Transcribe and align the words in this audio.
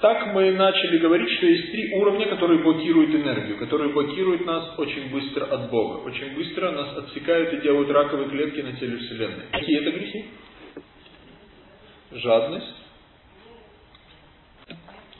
Так 0.00 0.34
мы 0.34 0.52
начали 0.52 0.98
говорить, 0.98 1.30
что 1.38 1.46
есть 1.46 1.72
три 1.72 1.94
уровня, 1.94 2.26
которые 2.26 2.62
блокируют 2.62 3.14
энергию, 3.14 3.56
которые 3.58 3.92
блокируют 3.94 4.44
нас 4.44 4.78
очень 4.78 5.10
быстро 5.10 5.46
от 5.46 5.70
Бога. 5.70 6.02
Очень 6.06 6.34
быстро 6.34 6.70
нас 6.70 6.98
отсекают 6.98 7.54
и 7.54 7.62
делают 7.62 7.90
раковые 7.90 8.28
клетки 8.28 8.60
на 8.60 8.72
теле 8.74 8.98
Вселенной. 8.98 9.46
Какие 9.52 9.80
это 9.80 9.98
грехи? 9.98 10.24
Жадность, 12.12 12.74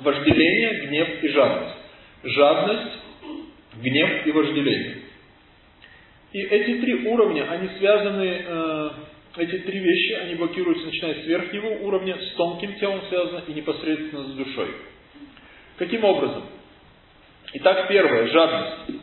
вожделение, 0.01 0.87
гнев 0.87 1.25
и 1.25 1.29
жадность. 1.29 1.77
Жадность, 2.25 2.99
гнев 3.77 4.27
и 4.27 4.33
вожделение. 4.33 4.97
И 6.33 6.41
эти 6.43 6.81
три 6.83 7.09
уровня, 7.09 7.51
они 7.51 7.69
связаны, 7.79 8.43
э, 8.45 8.91
эти 9.37 9.59
три 9.59 9.79
вещи, 9.79 10.13
они 10.13 10.35
блокируются, 10.35 10.87
начиная 10.87 11.23
с 11.23 11.27
верхнего 11.27 11.67
уровня, 11.85 12.17
с 12.19 12.35
тонким 12.37 12.75
телом 12.79 13.01
связано 13.09 13.43
и 13.47 13.53
непосредственно 13.53 14.25
с 14.25 14.33
душой. 14.33 14.69
Каким 15.79 16.05
образом? 16.05 16.45
Итак, 17.55 17.89
первое, 17.89 18.27
жадность. 18.29 19.03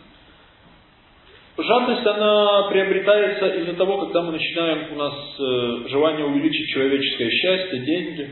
Жадность, 1.55 2.05
она 2.05 2.67
приобретается 2.69 3.47
из-за 3.59 3.73
того, 3.73 4.05
когда 4.05 4.23
мы 4.23 4.31
начинаем, 4.31 4.91
у 4.91 4.95
нас 4.95 5.13
э, 5.39 5.89
желание 5.89 6.25
увеличить 6.25 6.69
человеческое 6.73 7.29
счастье, 7.29 7.79
деньги. 7.79 8.31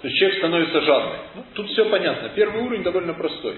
То 0.00 0.08
есть 0.08 0.18
человек 0.18 0.38
становится 0.38 0.80
жадным. 0.80 1.20
Ну, 1.34 1.44
тут 1.54 1.68
все 1.70 1.88
понятно. 1.90 2.28
Первый 2.36 2.62
уровень 2.62 2.84
довольно 2.84 3.14
простой. 3.14 3.56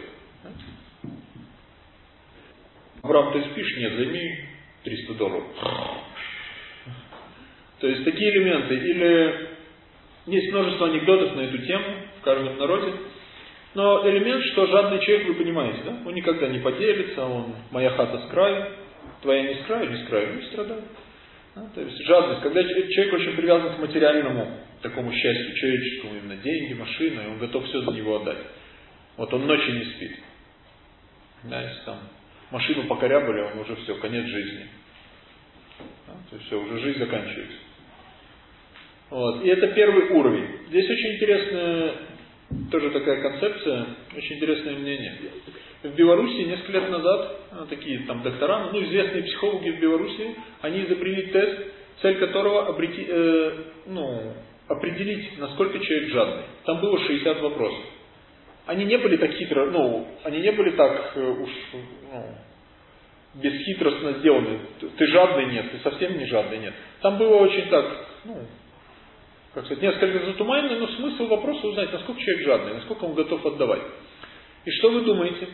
Абрам, 3.03 3.33
ты 3.33 3.43
спишь? 3.51 3.77
Нет, 3.77 3.93
займи 3.93 4.39
300 4.85 5.15
долларов. 5.15 5.45
То 7.85 7.91
есть 7.91 8.03
такие 8.03 8.31
элементы. 8.31 8.77
Или 8.77 9.49
есть 10.25 10.51
множество 10.53 10.87
анекдотов 10.87 11.37
на 11.37 11.43
эту 11.43 11.59
тему 11.59 11.85
в 12.19 12.25
каждом 12.25 12.57
народе. 12.57 12.95
Но 13.75 14.09
элемент, 14.09 14.43
что 14.43 14.67
жадный 14.69 15.01
человек, 15.01 15.29
вы 15.29 15.35
понимаете, 15.35 15.83
да? 15.85 15.99
Он 16.07 16.15
никогда 16.15 16.49
не 16.49 16.61
поделится, 16.61 17.27
он 17.27 17.55
моя 17.71 17.91
хата 17.91 18.21
с 18.21 18.31
краю, 18.31 18.73
твоя 19.21 19.43
не 19.43 19.57
с 19.57 19.67
краю, 19.67 19.91
не 19.91 20.03
с 20.03 20.09
краю, 20.09 20.35
не 20.35 20.47
страдает. 20.47 20.85
Да? 21.55 21.69
То 21.75 21.83
есть 21.83 22.03
жадность, 22.07 22.41
когда 22.41 22.63
человек 22.63 23.13
очень 23.13 23.37
привязан 23.37 23.75
к 23.75 23.79
материальному 23.79 24.61
такому 24.81 25.13
счастью, 25.13 25.55
человеческому, 25.55 26.15
именно 26.15 26.37
деньги, 26.37 26.73
машина, 26.73 27.21
и 27.21 27.27
он 27.27 27.39
готов 27.39 27.67
все 27.67 27.83
за 27.83 27.91
него 27.91 28.17
отдать. 28.17 28.39
Вот 29.19 29.31
он 29.35 29.47
ночи 29.47 29.71
не 29.71 29.85
спит. 29.85 30.21
Да, 31.43 31.61
если 31.61 31.85
там 31.85 31.99
машину 32.51 32.85
покорябали, 32.85 33.43
он 33.43 33.59
уже 33.59 33.77
все, 33.77 33.95
конец 33.97 34.25
жизни. 34.25 34.69
Да, 36.07 36.15
то 36.31 36.37
есть 36.37 36.47
все, 36.47 36.59
уже 36.59 36.79
жизнь 36.79 36.99
заканчивается. 36.99 37.59
Вот. 39.15 39.45
И 39.45 39.49
это 39.49 39.69
первый 39.69 40.09
уровень. 40.11 40.49
Здесь 40.71 40.91
очень 40.91 41.15
интересная 41.15 41.93
тоже 42.73 42.91
такая 42.91 43.23
концепция, 43.23 43.87
очень 44.17 44.37
интересное 44.37 44.75
мнение. 44.75 45.19
В 45.85 45.95
Беларуси 45.95 46.43
несколько 46.43 46.73
лет 46.73 46.91
назад, 46.91 47.41
а, 47.53 47.67
такие 47.71 48.01
там 48.09 48.25
доктора, 48.25 48.71
ну 48.73 48.83
известные 48.83 49.23
психологи 49.23 49.71
в 49.71 49.79
Беларуси, 49.79 50.35
они 50.63 50.85
изобрели 50.85 51.23
тест, 51.29 51.61
цель 52.03 52.19
которого 52.19 52.67
обрети, 52.67 53.07
э, 53.09 53.53
ну, 53.87 54.33
определить, 54.67 55.39
насколько 55.39 55.79
человек 55.79 56.09
жадный. 56.11 56.45
Там 56.65 56.81
было 56.81 56.99
60 56.99 57.41
вопросов 57.41 57.85
они 58.67 58.87
не 58.87 58.97
были 58.97 59.19
так 59.19 59.31
хитро, 59.33 59.67
ну, 59.67 60.09
они 60.25 60.41
не 60.41 60.51
были 60.53 60.71
так 60.71 61.13
э, 61.17 61.21
уж 61.21 61.51
ну, 61.73 62.25
бесхитростно 63.35 64.13
сделаны. 64.15 64.59
Ты 64.97 65.07
жадный 65.09 65.53
нет, 65.53 65.71
ты 65.71 65.79
совсем 65.79 66.17
не 66.19 66.25
жадный 66.25 66.59
нет. 66.59 66.75
Там 67.03 67.19
было 67.19 67.37
очень 67.37 67.69
так, 67.69 67.85
ну, 68.25 68.39
как 69.55 69.67
сказать, 69.67 69.83
несколько 69.83 70.27
затуманено, 70.27 70.81
но 70.81 70.89
смысл 70.89 71.27
вопроса 71.29 71.67
узнать, 71.69 71.93
насколько 71.93 72.21
человек 72.21 72.45
жадный, 72.45 72.75
насколько 72.75 73.05
он 73.05 73.15
готов 73.15 73.47
отдавать. 73.47 73.83
И 74.65 74.71
что 74.73 74.91
вы 74.91 75.03
думаете? 75.03 75.49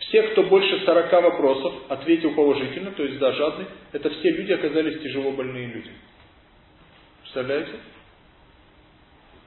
Все, 0.00 0.22
кто 0.22 0.42
больше 0.44 0.84
40 0.84 1.12
вопросов 1.12 1.74
ответил 1.88 2.34
положительно, 2.34 2.90
то 2.92 3.04
есть 3.04 3.18
да, 3.18 3.32
жадный, 3.32 3.66
это 3.92 4.10
все 4.10 4.30
люди 4.30 4.52
оказались 4.52 5.00
тяжело 5.02 5.32
больные 5.32 5.66
люди. 5.66 5.90
Представляете? 7.22 7.72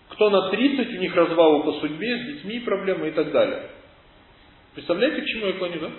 Кто 0.10 0.30
на 0.30 0.50
30, 0.50 0.88
у 0.88 0.98
них 1.00 1.16
развалы 1.16 1.64
по 1.64 1.74
судьбе, 1.80 2.18
с 2.18 2.26
детьми 2.26 2.60
проблемы 2.60 3.10
и 3.10 3.12
так 3.12 3.32
далее. 3.32 3.70
Представляете, 4.74 5.22
к 5.22 5.26
чему 5.26 5.48
я 5.48 5.54
клоню, 5.54 5.80
да? 5.80 5.92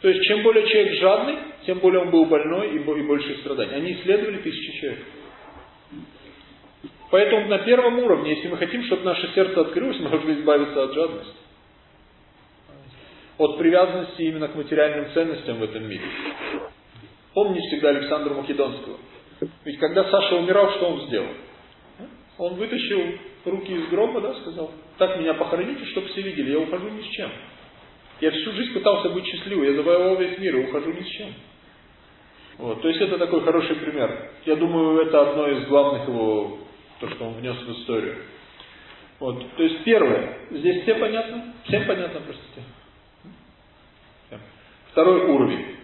То 0.00 0.08
есть, 0.08 0.22
чем 0.24 0.42
более 0.42 0.66
человек 0.66 1.00
жадный, 1.00 1.36
тем 1.66 1.78
более 1.78 2.02
он 2.02 2.10
был 2.10 2.26
больной 2.26 2.74
и 2.74 2.78
больше 2.78 3.38
страданий. 3.38 3.74
Они 3.74 3.92
исследовали 3.94 4.38
тысячи 4.38 4.80
человек. 4.80 5.00
Поэтому 7.14 7.46
на 7.46 7.58
первом 7.58 8.00
уровне, 8.00 8.34
если 8.34 8.48
мы 8.48 8.56
хотим, 8.56 8.82
чтобы 8.86 9.04
наше 9.04 9.32
сердце 9.36 9.60
открылось, 9.60 10.00
мы 10.00 10.08
должны 10.08 10.32
избавиться 10.32 10.82
от 10.82 10.94
жадности. 10.94 11.36
От 13.38 13.56
привязанности 13.56 14.22
именно 14.22 14.48
к 14.48 14.56
материальным 14.56 15.12
ценностям 15.14 15.58
в 15.58 15.62
этом 15.62 15.88
мире. 15.88 16.02
Помните 17.32 17.68
всегда 17.68 17.90
Александра 17.90 18.34
Македонского. 18.34 18.96
Ведь 19.64 19.78
когда 19.78 20.10
Саша 20.10 20.34
умирал, 20.34 20.72
что 20.72 20.86
он 20.88 21.06
сделал? 21.06 21.28
Он 22.38 22.54
вытащил 22.54 23.00
руки 23.44 23.72
из 23.72 23.86
гроба, 23.90 24.20
да, 24.20 24.34
сказал, 24.34 24.72
так 24.98 25.16
меня 25.20 25.34
похороните, 25.34 25.84
чтобы 25.92 26.08
все 26.08 26.20
видели, 26.20 26.50
я 26.50 26.58
ухожу 26.58 26.88
ни 26.88 27.02
с 27.02 27.06
чем. 27.10 27.30
Я 28.22 28.32
всю 28.32 28.50
жизнь 28.54 28.72
пытался 28.72 29.10
быть 29.10 29.24
счастливым, 29.24 29.66
я 29.66 29.74
завоевал 29.74 30.16
весь 30.16 30.36
мир 30.38 30.56
и 30.56 30.64
ухожу 30.64 30.92
ни 30.92 31.02
с 31.02 31.08
чем. 31.10 31.28
Вот, 32.58 32.82
то 32.82 32.88
есть 32.88 33.00
это 33.00 33.18
такой 33.18 33.42
хороший 33.42 33.76
пример. 33.76 34.30
Я 34.46 34.56
думаю, 34.56 35.06
это 35.06 35.30
одно 35.30 35.48
из 35.48 35.68
главных 35.68 36.08
его, 36.08 36.58
то, 37.04 37.14
что 37.14 37.24
он 37.26 37.34
внес 37.34 37.56
в 37.56 37.72
историю. 37.72 38.16
Вот, 39.20 39.44
то 39.56 39.62
есть 39.62 39.84
первое, 39.84 40.38
здесь 40.50 40.82
все 40.82 40.94
понятно? 40.94 41.54
Всем 41.64 41.86
понятно, 41.86 42.20
простите? 42.20 42.62
Второй 44.90 45.26
уровень. 45.26 45.76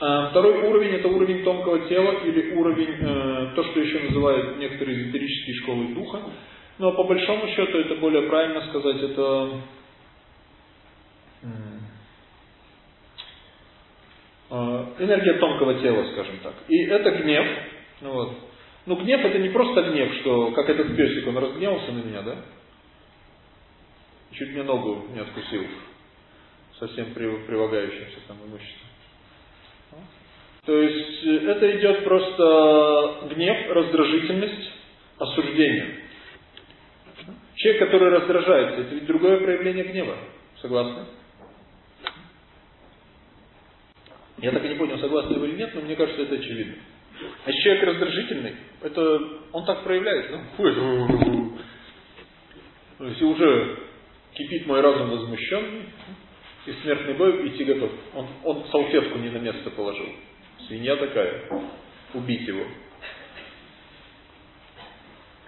А, 0.00 0.30
второй 0.30 0.62
уровень 0.66 0.94
это 0.94 1.08
уровень 1.08 1.44
тонкого 1.44 1.88
тела 1.88 2.12
или 2.24 2.54
уровень, 2.54 2.96
э, 3.00 3.52
то, 3.54 3.64
что 3.64 3.80
еще 3.80 4.00
называют 4.00 4.58
некоторые 4.58 5.02
эзотерические 5.02 5.56
школы 5.56 5.88
духа. 5.94 6.20
Но 6.78 6.92
по 6.92 7.04
большому 7.04 7.46
счету 7.48 7.78
это 7.78 7.96
более 7.96 8.22
правильно 8.22 8.66
сказать, 8.68 8.96
это 9.02 9.50
э, 14.50 14.84
энергия 14.98 15.34
тонкого 15.34 15.74
тела, 15.74 16.10
скажем 16.12 16.38
так. 16.42 16.54
И 16.68 16.84
это 16.84 17.10
гнев. 17.10 17.46
Вот. 18.00 18.49
Ну 18.90 18.96
гнев 18.96 19.24
это 19.24 19.38
не 19.38 19.50
просто 19.50 19.82
гнев, 19.82 20.12
что 20.14 20.50
как 20.50 20.68
этот 20.68 20.96
песик, 20.96 21.24
он 21.28 21.38
разгневался 21.38 21.92
на 21.92 22.02
меня, 22.02 22.22
да? 22.22 22.38
Чуть 24.32 24.50
мне 24.50 24.64
ногу 24.64 25.06
не 25.14 25.20
откусил. 25.20 25.64
Совсем 26.76 27.14
прилагающимся 27.14 28.16
там 28.26 28.38
имуществом. 28.38 28.88
То 30.64 30.76
есть 30.76 31.24
э, 31.24 31.50
это 31.52 31.78
идет 31.78 32.02
просто 32.02 33.28
гнев, 33.32 33.70
раздражительность, 33.70 34.72
осуждение. 35.18 36.00
Человек, 37.54 37.82
который 37.82 38.08
раздражается, 38.08 38.80
это 38.80 38.94
ведь 38.96 39.06
другое 39.06 39.38
проявление 39.38 39.84
гнева. 39.84 40.16
Согласны? 40.60 41.04
Я 44.38 44.50
так 44.50 44.64
и 44.64 44.68
не 44.68 44.74
понял, 44.74 44.98
согласны 44.98 45.38
вы 45.38 45.50
или 45.50 45.58
нет, 45.58 45.76
но 45.76 45.82
мне 45.82 45.94
кажется, 45.94 46.22
это 46.22 46.34
очевидно. 46.34 46.74
А 47.44 47.52
человек 47.52 47.84
раздражительный, 47.84 48.54
это 48.82 49.20
он 49.52 49.64
так 49.64 49.84
проявляется. 49.84 50.40
Ну, 50.58 51.58
То 52.98 53.06
есть 53.06 53.22
уже 53.22 53.78
кипит 54.34 54.66
мой 54.66 54.80
разум 54.80 55.10
возмущенный, 55.10 55.82
и 56.66 56.72
смертный 56.82 57.14
бой 57.14 57.48
идти 57.48 57.64
готов. 57.64 57.90
Он, 58.14 58.26
он 58.44 58.64
салфетку 58.70 59.18
не 59.18 59.30
на 59.30 59.38
место 59.38 59.70
положил. 59.70 60.06
Свинья 60.68 60.96
такая. 60.96 61.44
Убить 62.14 62.46
его. 62.46 62.64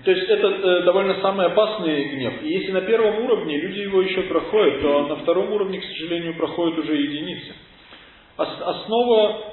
То 0.04 0.10
есть 0.10 0.28
это 0.28 0.48
э, 0.48 0.82
довольно 0.82 1.20
самый 1.20 1.46
опасный 1.46 2.08
гнев. 2.08 2.42
И 2.42 2.48
если 2.48 2.72
на 2.72 2.80
первом 2.80 3.24
уровне 3.24 3.56
люди 3.56 3.80
его 3.80 4.02
еще 4.02 4.22
проходят, 4.22 4.80
то 4.80 5.06
на 5.06 5.16
втором 5.16 5.52
уровне, 5.52 5.80
к 5.80 5.84
сожалению, 5.84 6.36
проходят 6.36 6.78
уже 6.78 6.96
единицы. 6.96 7.54
Основа, 8.36 9.51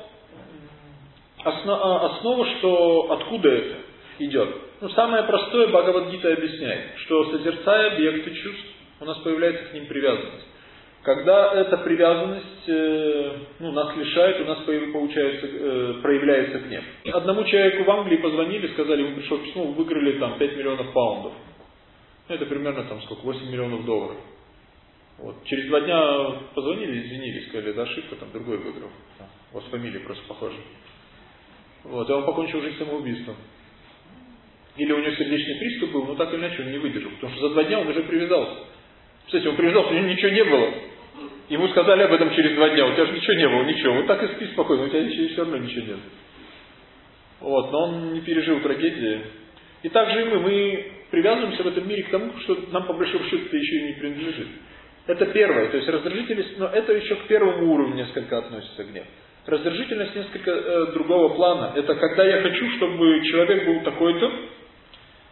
а, 1.43 2.05
основа 2.11 2.45
что 2.57 3.11
откуда 3.11 3.49
это 3.49 3.75
идет? 4.19 4.49
Ну, 4.81 4.89
самое 4.89 5.23
простое 5.23 5.67
Бхагавадгита 5.67 6.33
объясняет, 6.33 6.97
что 7.05 7.31
созерцая 7.31 7.93
объекты 7.93 8.33
чувств, 8.33 8.65
у 9.01 9.05
нас 9.05 9.17
появляется 9.19 9.65
к 9.65 9.73
ним 9.73 9.87
привязанность. 9.87 10.45
Когда 11.03 11.53
эта 11.53 11.77
привязанность 11.77 12.67
э, 12.67 13.37
ну, 13.59 13.71
нас 13.71 13.95
лишает, 13.95 14.41
у 14.41 14.45
нас 14.45 14.59
получается, 14.91 15.47
э, 15.49 15.93
проявляется 16.01 16.59
гнев. 16.59 16.83
Одному 17.13 17.45
человеку 17.45 17.85
в 17.85 17.91
Англии 17.91 18.17
позвонили, 18.17 18.67
сказали, 18.67 19.03
ему 19.03 19.15
пришло 19.15 19.37
письмо, 19.37 19.63
вы 19.63 19.73
выиграли 19.75 20.19
там 20.19 20.37
5 20.37 20.57
миллионов 20.57 20.91
паундов. 20.91 21.33
Ну, 22.27 22.35
это 22.35 22.45
примерно 22.45 22.83
там 22.83 23.01
сколько, 23.03 23.21
8 23.21 23.49
миллионов 23.49 23.85
долларов. 23.85 24.17
Вот. 25.19 25.35
Через 25.45 25.67
два 25.67 25.81
дня 25.81 26.41
позвонили, 26.53 26.99
извинились, 26.99 27.47
сказали, 27.47 27.71
это 27.71 27.83
ошибка, 27.83 28.15
там 28.15 28.31
другой 28.33 28.57
выиграл. 28.57 28.89
У 29.51 29.55
вас 29.55 29.63
фамилия 29.71 29.99
просто 29.99 30.23
похожа. 30.27 30.57
Вот, 31.83 32.09
и 32.09 32.13
он 32.13 32.25
покончил 32.25 32.61
жизнь 32.61 32.77
самоубийством. 32.77 33.35
Или 34.77 34.91
у 34.91 34.99
него 34.99 35.11
сердечный 35.15 35.55
приступ 35.55 35.91
был, 35.91 36.05
но 36.05 36.15
так 36.15 36.33
или 36.33 36.39
иначе 36.39 36.61
он 36.61 36.71
не 36.71 36.77
выдержал. 36.77 37.11
Потому 37.11 37.33
что 37.33 37.47
за 37.47 37.53
два 37.53 37.63
дня 37.63 37.79
он 37.79 37.87
уже 37.87 38.03
привязался. 38.03 38.59
Кстати, 39.25 39.47
он 39.47 39.55
привязался, 39.55 39.91
у 39.91 39.93
него 39.93 40.07
ничего 40.07 40.31
не 40.31 40.43
было. 40.43 40.73
Ему 41.49 41.67
сказали 41.69 42.03
об 42.03 42.13
этом 42.13 42.33
через 42.33 42.55
два 42.55 42.69
дня, 42.69 42.85
у 42.85 42.93
тебя 42.93 43.05
же 43.05 43.13
ничего 43.13 43.33
не 43.33 43.49
было, 43.49 43.63
ничего. 43.63 43.93
Вот 43.95 44.07
так 44.07 44.23
и 44.23 44.35
спи 44.35 44.47
спокойно, 44.53 44.83
у 44.83 44.89
тебя 44.89 45.03
ничего, 45.03 45.27
все 45.27 45.37
равно 45.37 45.57
ничего 45.57 45.85
нет. 45.85 45.99
Вот, 47.39 47.71
но 47.71 47.83
он 47.85 48.13
не 48.13 48.21
пережил 48.21 48.59
трагедии. 48.61 49.21
И 49.81 49.89
так 49.89 50.11
же 50.11 50.21
и 50.21 50.25
мы, 50.25 50.39
мы 50.39 50.91
привязываемся 51.09 51.63
в 51.63 51.67
этом 51.67 51.87
мире 51.87 52.03
к 52.03 52.09
тому, 52.09 52.31
что 52.41 52.57
нам 52.71 52.85
по 52.85 52.93
большому 52.93 53.25
счету 53.25 53.55
еще 53.55 53.77
и 53.77 53.83
не 53.83 53.93
принадлежит. 53.93 54.47
Это 55.07 55.25
первое, 55.27 55.69
то 55.69 55.77
есть 55.77 55.89
раздражительность, 55.89 56.59
но 56.59 56.67
это 56.67 56.93
еще 56.93 57.15
к 57.15 57.27
первому 57.27 57.73
уровню 57.73 57.95
несколько 57.95 58.37
относится 58.37 58.83
гнев. 58.83 59.05
Раздражительность 59.49 60.15
несколько 60.15 60.51
э, 60.51 60.91
другого 60.93 61.33
плана. 61.33 61.73
Это 61.75 61.95
когда 61.95 62.23
я 62.23 62.41
хочу, 62.43 62.69
чтобы 62.77 63.21
человек 63.23 63.65
был 63.65 63.81
такой-то, 63.81 64.31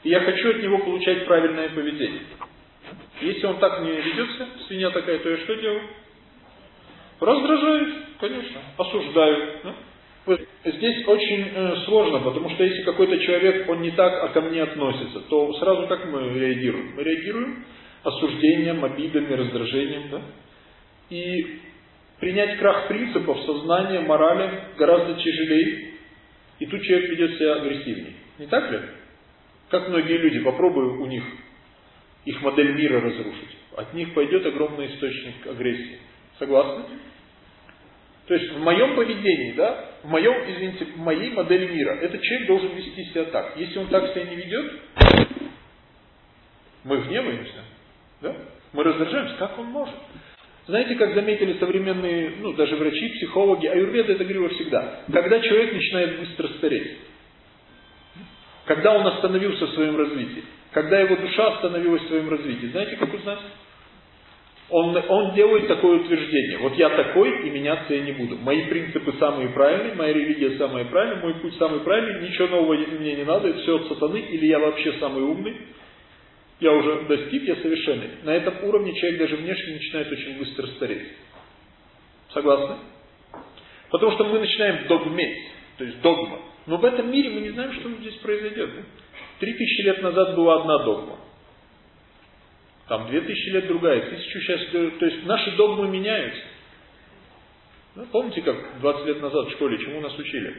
и 0.04 0.10
я 0.10 0.22
хочу 0.22 0.50
от 0.50 0.64
него 0.64 0.80
получать 0.80 1.26
правильное 1.26 1.70
поведение. 1.70 2.22
Если 3.22 3.46
он 3.46 3.60
так 3.60 3.82
не 3.82 3.92
ведется, 3.92 4.48
свинья 4.68 4.90
такая, 4.90 5.20
то 5.20 5.30
я 5.30 5.38
что 5.38 5.56
делаю? 5.56 5.82
Раздражаюсь, 7.20 7.94
конечно, 8.20 8.62
осуждаю. 8.78 9.52
Да? 9.64 10.36
Здесь 10.66 11.08
очень 11.08 11.52
э, 11.54 11.76
сложно, 11.86 12.20
потому 12.20 12.50
что 12.50 12.64
если 12.64 12.82
какой-то 12.84 13.20
человек, 13.20 13.70
он 13.70 13.82
не 13.82 13.92
так 13.92 14.24
а 14.24 14.30
ко 14.30 14.42
мне 14.42 14.64
относится, 14.64 15.20
то 15.30 15.54
сразу 15.60 15.86
как 15.88 16.06
мы 16.06 16.40
реагируем? 16.40 16.96
Мы 16.96 17.04
реагируем 17.04 17.66
осуждением, 18.04 18.84
обидами, 18.84 19.32
раздражением. 19.32 20.10
Да? 20.10 20.22
И 21.12 21.60
принять 22.20 22.58
крах 22.60 22.88
принципов, 22.88 23.40
сознания, 23.46 24.02
морали 24.02 24.62
гораздо 24.78 25.16
тяжелее. 25.16 25.94
И 26.60 26.66
тут 26.66 26.82
человек 26.82 27.10
ведет 27.12 27.38
себя 27.38 27.56
агрессивнее. 27.56 28.14
Не 28.40 28.48
так 28.48 28.72
ли? 28.72 28.80
Как 29.70 29.90
многие 29.90 30.18
люди, 30.18 30.40
попробую 30.40 31.02
у 31.02 31.06
них 31.06 31.24
их 32.26 32.42
модель 32.42 32.74
мира 32.74 33.00
разрушить. 33.02 33.58
От 33.76 33.94
них 33.94 34.14
пойдет 34.14 34.46
огромный 34.46 34.88
источник 34.88 35.48
агрессии. 35.48 36.00
Согласны? 36.40 36.84
То 38.28 38.34
есть 38.34 38.52
в 38.52 38.60
моем 38.60 38.96
поведении, 38.96 39.54
да, 39.54 39.86
в 40.04 40.10
моем, 40.10 40.34
извините, 40.52 40.86
в 40.86 40.98
моей 40.98 41.32
модели 41.32 41.72
мира, 41.72 41.94
этот 42.02 42.22
человек 42.22 42.48
должен 42.48 42.76
вести 42.76 43.06
себя 43.06 43.26
так. 43.26 43.56
Если 43.56 43.80
он 43.80 43.88
так 43.88 44.12
себя 44.12 44.26
не 44.26 44.36
ведет, 44.36 44.74
мы 46.84 47.02
гневаемся, 47.04 47.64
да? 48.22 48.36
мы 48.74 48.84
раздражаемся, 48.84 49.36
как 49.38 49.58
он 49.58 49.68
может. 49.68 49.96
Знаете, 50.68 50.96
как 50.96 51.16
заметили 51.16 51.56
современные, 51.60 52.34
ну, 52.42 52.54
даже 52.54 52.76
врачи, 52.76 53.08
психологи, 53.16 53.68
аюрведа 53.68 54.14
это 54.14 54.26
говорила 54.26 54.50
всегда. 54.50 55.00
Когда 55.12 55.40
человек 55.40 55.74
начинает 55.74 56.20
быстро 56.20 56.48
стареть, 56.58 56.98
когда 58.66 58.94
он 58.94 59.08
остановился 59.08 59.66
в 59.66 59.74
своем 59.76 59.96
развитии, 59.96 60.44
когда 60.74 61.00
его 61.00 61.16
душа 61.16 61.48
остановилась 61.56 62.04
в 62.04 62.08
своем 62.10 62.30
развитии, 62.30 62.68
знаете, 62.68 62.98
как 62.98 63.14
узнать? 63.14 63.40
Он, 64.70 65.02
он 65.08 65.34
делает 65.36 65.70
такое 65.70 66.02
утверждение. 66.02 66.58
Вот 66.58 66.76
я 66.76 66.90
такой, 66.90 67.48
и 67.48 67.50
меняться 67.50 67.94
я 67.94 68.02
не 68.02 68.12
буду. 68.12 68.36
Мои 68.36 68.64
принципы 68.66 69.14
самые 69.18 69.48
правильные, 69.50 69.96
моя 69.96 70.12
религия 70.12 70.58
самая 70.58 70.84
правильная, 70.84 71.22
мой 71.22 71.36
путь 71.36 71.56
самый 71.58 71.80
правильный, 71.80 72.28
ничего 72.28 72.48
нового 72.50 72.74
мне 72.74 73.16
не 73.16 73.24
надо, 73.24 73.48
это 73.48 73.60
все 73.60 73.78
от 73.78 73.88
сатаны, 73.88 74.18
или 74.18 74.46
я 74.48 74.60
вообще 74.60 74.92
самый 75.00 75.24
умный. 75.24 75.56
Я 76.60 76.72
уже 76.74 77.02
достиг, 77.04 77.44
я 77.44 77.56
совершенный. 77.58 78.10
На 78.24 78.36
этом 78.36 78.64
уровне 78.64 78.94
человек 78.96 79.20
даже 79.20 79.36
внешне 79.36 79.74
начинает 79.76 80.12
очень 80.12 80.38
быстро 80.40 80.68
стареть. 80.68 81.08
Согласны? 82.34 82.78
Потому 83.90 84.12
что 84.14 84.26
мы 84.26 84.40
начинаем 84.40 84.88
догметь, 84.88 85.38
то 85.78 85.84
есть 85.84 86.02
догма. 86.02 86.42
Но 86.66 86.78
в 86.78 86.86
этом 86.86 87.12
мире 87.12 87.30
мы 87.30 87.42
не 87.42 87.52
знаем, 87.52 87.74
что 87.74 87.90
здесь 87.90 88.16
произойдет. 88.16 88.72
Три 89.40 89.54
тысячи 89.54 89.82
лет 89.82 90.02
назад 90.02 90.36
была 90.36 90.62
одна 90.62 90.84
догма. 90.84 91.20
Там 92.88 93.08
две 93.08 93.22
тысячи 93.22 93.50
лет 93.50 93.68
другая, 93.68 94.02
тысячу 94.02 94.40
сейчас... 94.42 94.66
То 94.72 95.06
есть 95.06 95.26
наши 95.26 95.52
догмы 95.56 95.88
меняются. 95.90 96.42
Ну, 97.96 98.06
помните, 98.12 98.42
как 98.42 98.80
20 98.80 99.08
лет 99.08 99.22
назад 99.22 99.48
в 99.48 99.52
школе, 99.54 99.78
чему 99.80 100.02
нас 100.02 100.18
учили? 100.18 100.56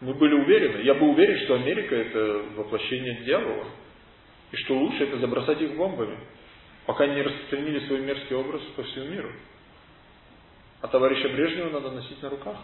Мы 0.00 0.14
были 0.14 0.34
уверены, 0.34 0.82
я 0.82 0.94
был 0.94 1.10
уверен, 1.10 1.38
что 1.44 1.54
Америка 1.54 1.94
это 1.94 2.42
воплощение 2.56 3.22
дьявола. 3.24 3.66
И 4.52 4.56
что 4.56 4.78
лучше 4.78 5.04
это 5.04 5.18
забросать 5.18 5.60
их 5.60 5.76
бомбами, 5.76 6.18
пока 6.86 7.06
не 7.06 7.22
распространили 7.22 7.86
свой 7.86 8.00
мерзкий 8.00 8.36
образ 8.36 8.60
по 8.76 8.82
всему 8.82 9.06
миру. 9.06 9.30
А 10.82 10.88
товарища 10.88 11.28
Брежнева 11.30 11.70
надо 11.70 11.90
носить 11.90 12.22
на 12.22 12.28
руках. 12.28 12.56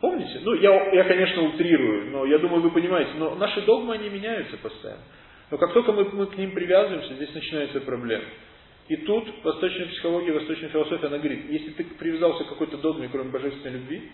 Помните? 0.00 0.40
Ну, 0.42 0.54
я, 0.54 0.92
я, 0.92 1.04
конечно, 1.04 1.42
утрирую, 1.42 2.10
но 2.10 2.24
я 2.24 2.38
думаю, 2.38 2.62
вы 2.62 2.70
понимаете, 2.70 3.12
но 3.18 3.34
наши 3.34 3.62
догмы, 3.62 3.94
они 3.94 4.08
меняются 4.08 4.56
постоянно. 4.58 5.02
Но 5.50 5.58
как 5.58 5.72
только 5.72 5.92
мы, 5.92 6.04
мы 6.04 6.26
к 6.26 6.36
ним 6.36 6.52
привязываемся, 6.52 7.14
здесь 7.14 7.34
начинается 7.34 7.80
проблема. 7.80 8.24
И 8.88 8.96
тут 8.96 9.28
восточная 9.44 9.86
психология, 9.86 10.32
восточная 10.32 10.68
философия, 10.68 11.06
она 11.06 11.18
говорит, 11.18 11.48
если 11.50 11.70
ты 11.70 11.84
привязался 11.84 12.44
к 12.44 12.48
какой-то 12.48 12.78
догме, 12.78 13.08
кроме 13.10 13.30
божественной 13.30 13.78
любви, 13.78 14.10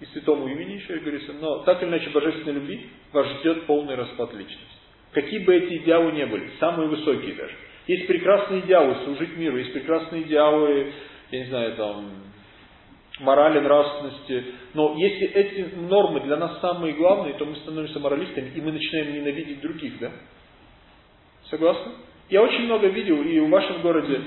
и 0.00 0.06
святому 0.06 0.48
имени 0.48 0.74
еще, 0.74 0.96
и 0.96 1.00
говорится, 1.00 1.32
но 1.34 1.60
так 1.60 1.82
или 1.82 1.88
иначе 1.88 2.10
божественной 2.10 2.54
любви 2.54 2.88
вас 3.12 3.26
ждет 3.38 3.66
полный 3.66 3.94
распад 3.94 4.32
личности. 4.34 4.85
Какие 5.16 5.38
бы 5.38 5.56
эти 5.56 5.78
идеалы 5.78 6.12
не 6.12 6.26
были, 6.26 6.50
самые 6.60 6.90
высокие 6.90 7.32
даже. 7.36 7.54
Есть 7.86 8.06
прекрасные 8.06 8.60
идеалы 8.60 8.96
служить 9.02 9.34
миру, 9.38 9.56
есть 9.56 9.72
прекрасные 9.72 10.24
идеалы, 10.24 10.92
я 11.30 11.38
не 11.38 11.46
знаю, 11.46 11.74
там, 11.76 12.10
морали, 13.20 13.60
нравственности. 13.60 14.44
Но 14.74 14.94
если 14.98 15.28
эти 15.28 15.74
нормы 15.74 16.20
для 16.20 16.36
нас 16.36 16.60
самые 16.60 16.92
главные, 16.92 17.32
то 17.32 17.46
мы 17.46 17.56
становимся 17.56 17.98
моралистами, 17.98 18.52
и 18.54 18.60
мы 18.60 18.72
начинаем 18.72 19.14
ненавидеть 19.14 19.62
других, 19.62 19.98
да? 20.00 20.12
Согласны? 21.48 21.92
Я 22.28 22.42
очень 22.42 22.64
много 22.64 22.88
видел, 22.88 23.22
и 23.22 23.40
в 23.40 23.48
вашем 23.48 23.80
городе, 23.80 24.20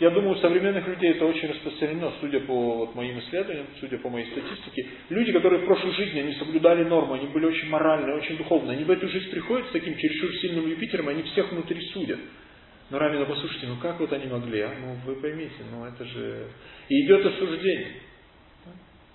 я 0.00 0.10
думаю, 0.10 0.32
у 0.36 0.40
современных 0.40 0.86
людей 0.88 1.12
это 1.12 1.24
очень 1.24 1.48
распространено, 1.48 2.12
судя 2.20 2.40
по 2.40 2.78
вот, 2.78 2.94
моим 2.96 3.18
исследованиям, 3.20 3.66
судя 3.78 3.98
по 3.98 4.08
моей 4.08 4.26
статистике. 4.26 4.88
Люди, 5.08 5.32
которые 5.32 5.62
в 5.62 5.66
прошлой 5.66 5.92
жизни, 5.92 6.20
они 6.20 6.34
соблюдали 6.34 6.82
нормы, 6.84 7.16
они 7.16 7.28
были 7.28 7.46
очень 7.46 7.68
моральные, 7.68 8.16
очень 8.16 8.36
духовные. 8.36 8.76
Они 8.76 8.84
в 8.84 8.90
эту 8.90 9.08
жизнь 9.08 9.30
приходят 9.30 9.68
с 9.68 9.72
таким 9.72 9.96
чересчур 9.96 10.32
сильным 10.40 10.68
Юпитером, 10.68 11.08
они 11.08 11.22
всех 11.22 11.52
внутри 11.52 11.80
судят. 11.92 12.18
Ну, 12.90 12.98
Рамина, 12.98 13.24
послушайте, 13.24 13.68
ну 13.68 13.76
как 13.80 14.00
вот 14.00 14.12
они 14.12 14.26
могли, 14.26 14.60
а? 14.60 14.74
Ну, 14.80 14.96
вы 15.06 15.20
поймите, 15.20 15.62
ну 15.70 15.84
это 15.84 16.04
же... 16.04 16.48
И 16.88 17.06
идет 17.06 17.24
осуждение. 17.26 17.92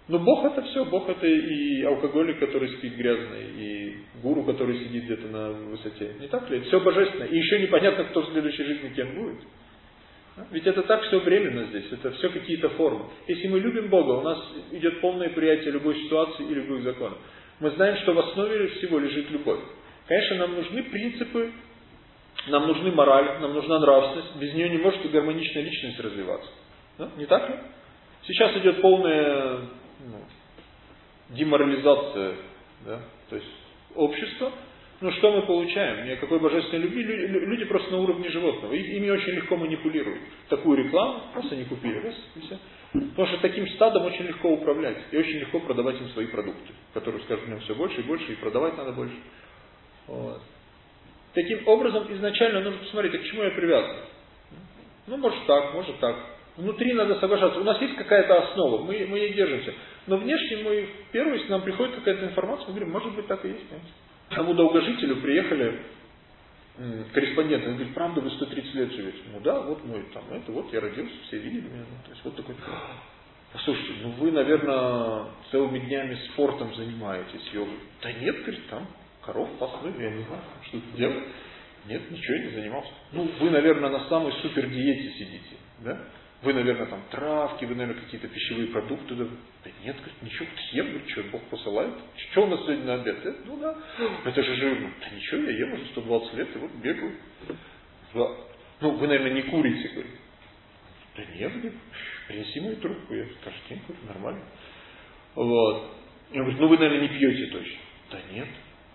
Но 0.08 0.18
Бог 0.18 0.44
это 0.44 0.64
все, 0.64 0.86
Бог 0.86 1.08
это 1.08 1.28
и 1.28 1.84
алкоголик, 1.84 2.40
который 2.40 2.70
спит 2.70 2.96
грязный, 2.96 3.44
и 3.58 3.98
гуру, 4.24 4.44
который 4.44 4.80
сидит 4.80 5.04
где-то 5.04 5.28
на 5.28 5.52
высоте. 5.52 6.16
Не 6.20 6.28
так 6.28 6.50
ли? 6.50 6.62
Все 6.62 6.80
божественно. 6.80 7.26
И 7.26 7.38
еще 7.38 7.60
непонятно, 7.62 8.06
кто 8.06 8.24
в 8.24 8.32
следующей 8.32 8.64
жизни 8.64 8.90
кем 8.96 9.14
будет. 9.14 9.38
Ведь 10.52 10.66
это 10.66 10.84
так 10.84 11.04
все 11.04 11.20
временно 11.20 11.66
здесь, 11.66 11.92
это 11.92 12.12
все 12.12 12.30
какие-то 12.30 12.70
формы. 12.70 13.06
Если 13.28 13.48
мы 13.48 13.60
любим 13.60 13.90
Бога, 13.90 14.12
у 14.14 14.22
нас 14.22 14.38
идет 14.72 15.02
полное 15.02 15.30
приятие 15.30 15.72
любой 15.72 15.96
ситуации 16.04 16.46
и 16.46 16.54
любых 16.54 16.84
законов. 16.84 17.18
Мы 17.60 17.72
знаем, 17.72 17.98
что 17.98 18.14
в 18.14 18.20
основе 18.20 18.68
всего 18.68 19.00
лежит 19.00 19.30
любовь. 19.32 19.60
Конечно, 20.08 20.38
нам 20.38 20.56
нужны 20.56 20.84
принципы, 20.84 21.52
нам 22.48 22.68
нужны 22.68 22.92
мораль, 22.92 23.40
нам 23.42 23.54
нужна 23.54 23.80
нравственность. 23.80 24.36
Без 24.38 24.54
нее 24.54 24.70
не 24.70 24.78
может 24.78 25.04
и 25.06 25.10
гармоничная 25.10 25.64
личность 25.64 26.00
развиваться. 26.00 26.50
Да? 26.98 27.10
Не 27.18 27.26
так 27.26 27.50
ли? 27.50 27.56
Сейчас 28.26 28.56
идет 28.58 28.82
полная 28.82 29.60
ну, 30.00 30.22
деморализация, 31.30 32.36
да, 32.86 33.02
то 33.30 33.36
есть 33.36 33.48
общество. 33.96 34.52
Ну 35.02 35.12
что 35.14 35.32
мы 35.32 35.44
получаем? 35.44 36.08
Никакой 36.08 36.40
божественной 36.40 36.84
любви. 36.84 37.04
Люди 37.04 37.64
просто 37.66 37.92
на 37.92 38.00
уровне 38.00 38.30
животного. 38.30 38.74
ими 38.74 39.10
очень 39.10 39.34
легко 39.34 39.56
манипулируют. 39.56 40.20
Такую 40.50 40.84
рекламу 40.84 41.22
просто 41.32 41.56
не 41.56 41.64
купили. 41.64 42.00
Раз, 42.00 42.16
и 42.36 42.40
все. 42.42 42.58
Потому 42.92 43.28
что 43.28 43.38
таким 43.38 43.66
стадом 43.70 44.06
очень 44.06 44.26
легко 44.26 44.50
управлять. 44.50 44.98
И 45.12 45.18
очень 45.18 45.40
легко 45.40 45.62
продавать 45.62 46.02
им 46.02 46.10
свои 46.10 46.28
продукты, 46.28 46.74
которые 46.94 47.24
с 47.24 47.28
каждым 47.28 47.60
все 47.62 47.76
больше 47.76 48.02
и 48.02 48.04
больше, 48.04 48.34
и 48.34 48.36
продавать 48.36 48.76
надо 48.78 48.92
больше. 48.92 49.16
Вот. 50.08 50.42
Таким 51.34 51.66
образом, 51.66 52.12
изначально 52.14 52.62
нужно 52.62 52.80
посмотреть, 52.80 53.16
а 53.16 53.18
к 53.20 53.24
чему 53.24 53.44
я 53.44 53.52
привязан. 53.52 53.98
Ну, 55.08 55.18
может 55.18 55.46
так, 55.46 55.74
может 55.76 55.98
так. 56.00 56.16
Внутри 56.58 56.92
надо 56.94 57.18
соглашаться. 57.20 57.60
У 57.60 57.64
нас 57.64 57.80
есть 57.80 57.96
какая-то 57.96 58.50
основа, 58.50 58.84
мы, 58.84 59.06
мы 59.08 59.20
ей 59.20 59.34
держимся. 59.34 59.74
Но 60.08 60.18
внешне 60.18 60.58
мы, 60.58 60.90
первое, 61.14 61.36
если 61.36 61.50
нам 61.52 61.62
приходит 61.62 61.96
какая-то 61.96 62.26
информация, 62.26 62.68
мы 62.68 62.74
говорим, 62.74 62.92
может 62.92 63.16
быть 63.16 63.28
так 63.28 63.46
и 63.46 63.50
есть. 63.50 63.72
Нет? 63.72 63.82
Тому 64.30 64.54
долгожителю 64.54 65.18
приехали 65.22 65.82
корреспонденты, 67.14 67.68
он 67.68 67.76
говорит, 67.76 67.94
правда, 67.94 68.22
вы 68.22 68.30
130 68.32 68.74
лет 68.76 68.92
живете? 68.92 69.18
Ну 69.34 69.40
да, 69.42 69.62
вот 69.62 69.84
мой 69.86 70.04
там, 70.14 70.24
это 70.32 70.52
вот 70.52 70.72
я 70.72 70.80
родился, 70.80 71.14
все 71.28 71.38
видели 71.40 71.68
меня. 71.68 71.86
Ну, 71.90 71.98
то 72.06 72.12
есть 72.12 72.24
вот 72.24 72.36
такой 72.36 72.56
Послушайте, 73.52 73.94
ну 74.04 74.12
вы, 74.12 74.32
наверное, 74.32 75.26
целыми 75.50 75.80
днями 75.80 76.16
спортом 76.32 76.74
занимаетесь, 76.76 77.50
йогой. 77.52 77.80
Да 78.02 78.12
нет, 78.12 78.42
говорит, 78.42 78.68
там 78.70 78.88
коров 79.26 79.50
пасли, 79.58 79.92
я 79.98 80.12
не 80.12 80.24
знаю, 80.24 80.44
что 80.68 80.78
это 80.78 80.98
делать. 80.98 81.24
Нет, 81.88 82.12
ничего 82.12 82.36
я 82.36 82.46
не 82.46 82.52
занимался. 82.52 82.92
Ну, 83.12 83.30
вы, 83.40 83.50
наверное, 83.50 83.90
на 83.90 84.08
самой 84.08 84.34
супер 84.44 84.68
диете 84.68 85.12
сидите, 85.18 85.56
да? 85.80 86.00
Вы, 86.42 86.54
наверное, 86.54 86.86
там 86.86 87.02
травки, 87.12 87.66
вы, 87.66 87.76
наверное, 87.76 88.02
какие-то 88.02 88.30
пищевые 88.30 88.68
продукты. 88.68 89.14
Да, 89.16 89.26
да 89.26 89.72
нет, 89.84 89.98
говорит, 89.98 90.22
ничего, 90.22 90.48
ем, 90.72 90.88
говорит, 90.88 91.10
что, 91.10 91.24
Бог 91.24 91.44
посылает. 91.50 91.94
Что 92.32 92.44
у 92.44 92.48
нас 92.48 92.62
сегодня 92.62 92.86
на 92.86 92.94
обед? 92.96 93.26
Это, 93.26 93.38
ну 93.46 93.58
да, 93.58 93.78
это 94.24 94.44
же 94.44 94.56
жирно. 94.56 94.90
Да 95.02 95.16
ничего, 95.16 95.42
я 95.42 95.58
ем 95.58 95.74
уже 95.74 95.86
120 95.88 96.34
лет, 96.36 96.56
и 96.56 96.60
вот 96.60 96.72
бегаю. 96.76 97.16
Да. 98.14 98.28
Ну, 98.80 98.92
вы, 98.92 99.08
наверное, 99.08 99.34
не 99.34 99.42
курите, 99.44 99.90
говорит. 99.90 100.12
Да 101.18 101.26
нет, 101.36 101.52
говорит, 101.52 101.74
принеси 102.28 102.60
мою 102.62 102.78
трубку, 102.78 103.14
я 103.14 103.26
каждый 103.44 103.70
день 103.70 103.80
курю, 103.86 104.00
нормально. 104.08 104.42
Вот. 105.36 105.92
Он 106.32 106.38
говорит, 106.38 106.60
ну 106.60 106.68
вы, 106.68 106.78
наверное, 106.78 107.02
не 107.02 107.08
пьете 107.10 107.52
точно. 107.52 107.80
Да 108.12 108.22
нет, 108.32 108.48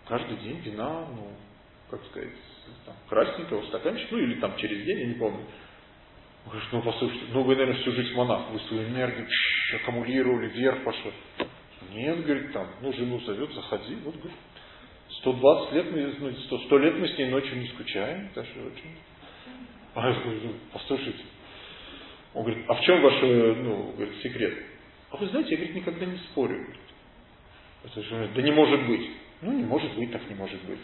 каждый 0.06 0.38
день 0.38 0.60
вина, 0.60 1.06
ну, 1.14 1.36
как 1.90 2.02
сказать, 2.06 2.30
там, 2.86 2.94
красненького 3.08 3.66
стаканчик, 3.66 4.10
ну 4.10 4.18
или 4.18 4.40
там 4.40 4.56
через 4.56 4.82
день, 4.84 4.98
я 5.00 5.06
не 5.06 5.14
помню. 5.14 5.44
Он 6.44 6.50
говорит, 6.50 6.68
ну 6.72 6.82
послушайте, 6.82 7.24
ну 7.32 7.42
вы, 7.42 7.56
наверное, 7.56 7.80
всю 7.80 7.92
жизнь 7.92 8.14
монах, 8.14 8.50
вы 8.50 8.60
свою 8.60 8.86
энергию 8.88 9.26
пш, 9.26 9.74
аккумулировали, 9.76 10.48
вверх 10.48 10.84
пошли. 10.84 11.12
Нет, 11.92 12.24
говорит, 12.24 12.52
там, 12.52 12.68
ну 12.82 12.92
жену 12.92 13.20
зовет, 13.20 13.52
заходи, 13.52 13.96
вот, 14.04 14.14
говорит, 14.16 14.36
120 15.20 15.72
лет 15.72 15.92
мы, 15.92 16.14
ну, 16.18 16.32
100, 16.32 16.58
100 16.58 16.78
лет 16.78 16.98
мы 16.98 17.08
с 17.08 17.18
ней 17.18 17.28
ночью 17.28 17.58
не 17.58 17.68
скучаем, 17.68 18.28
даже 18.34 18.50
очень. 18.50 18.96
А 19.94 20.08
я 20.08 20.20
говорю, 20.20 20.40
ну, 20.44 20.52
послушайте. 20.72 21.24
Он 22.34 22.42
говорит, 22.42 22.64
а 22.68 22.74
в 22.74 22.80
чем 22.82 23.00
ваш, 23.00 23.14
ну, 23.22 23.92
говорит, 23.96 24.20
секрет? 24.22 24.54
А 25.10 25.16
вы 25.16 25.28
знаете, 25.28 25.50
я, 25.50 25.56
говорит, 25.56 25.76
никогда 25.76 26.04
не 26.04 26.18
спорю. 26.18 26.56
Говорит. 26.56 26.80
Это 27.84 28.02
же, 28.02 28.30
да 28.34 28.42
не 28.42 28.50
может 28.50 28.86
быть. 28.86 29.10
Ну, 29.40 29.52
не 29.52 29.62
может 29.62 29.94
быть, 29.94 30.10
так 30.12 30.28
не 30.28 30.34
может 30.34 30.60
быть. 30.64 30.80